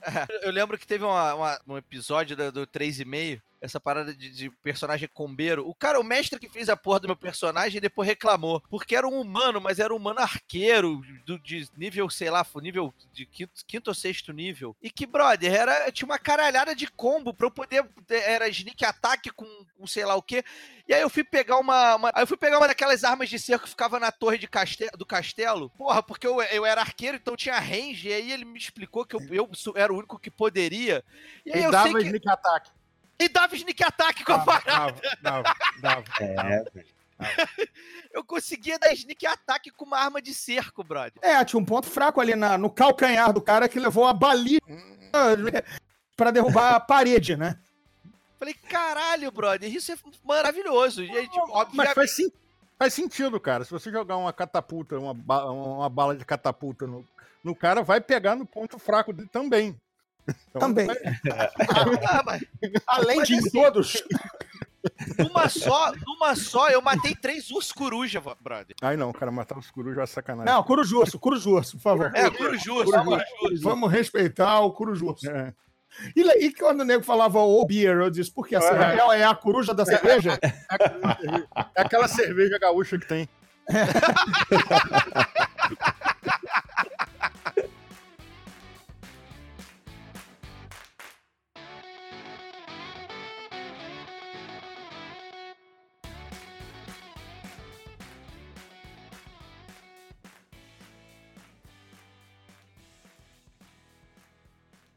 [0.42, 4.50] Eu lembro que teve uma- uma- um episódio da- do 3,5 essa parada de, de
[4.62, 5.68] personagem combeiro.
[5.68, 8.60] O cara, o mestre que fez a porra do meu personagem, depois reclamou.
[8.70, 12.92] Porque era um humano, mas era um humano arqueiro, do, de nível, sei lá, nível
[13.12, 14.76] de quinto, quinto ou sexto nível.
[14.82, 17.84] E que, brother, era, tinha uma caralhada de combo pra eu poder.
[18.08, 19.46] Era sneak attack com,
[19.76, 20.44] com sei lá o quê.
[20.86, 23.38] E aí eu fui pegar uma, uma- Aí eu fui pegar uma daquelas armas de
[23.38, 25.68] cerco que ficava na torre de caste- do castelo.
[25.70, 28.08] Porra, porque eu, eu era arqueiro, então tinha range.
[28.08, 31.04] E aí ele me explicou que eu, eu era o único que poderia.
[31.44, 32.06] E aí E eu dava sei que.
[32.06, 32.70] sneak attack.
[33.20, 35.00] E dava sneak attack com a parada.
[35.22, 36.64] Dava, dava, dava.
[37.20, 37.46] É,
[38.12, 41.14] Eu conseguia dar sneak attack com uma arma de cerco, brother.
[41.20, 44.60] É, tinha um ponto fraco ali na- no calcanhar do cara que levou a balinha
[46.16, 47.58] pra derrubar a parede, né?
[48.38, 51.02] Falei, caralho, brother, isso é maravilhoso.
[51.02, 52.32] E tipo, Mas obviamente- faz, sim-
[52.78, 53.64] faz sentido, cara.
[53.64, 57.04] Se você jogar uma catapulta, uma, ba- uma bala de catapulta no,
[57.42, 59.76] no cara, vai pegar no ponto fraco dele também.
[60.48, 60.86] Então, Também.
[60.86, 60.96] vai-
[62.06, 62.42] Ah, mas
[62.86, 64.02] Além Mas de assim- todos.
[65.18, 68.76] numa só, numa só, eu matei três ursos coruja, brother.
[68.80, 70.52] Ai não, cara, matar os corujos é sacanagem.
[70.52, 72.12] Não, Curujurso, Curujurso, por favor.
[72.14, 73.62] É, curujurso, curujurso.
[73.62, 75.28] Vamos respeitar o Curujurso.
[75.28, 75.52] É.
[76.14, 79.24] E, e quando o nego falava o beer, eu disse, por que a cerveja é
[79.24, 80.38] a coruja da cerveja?
[81.74, 83.28] É aquela cerveja gaúcha que tem.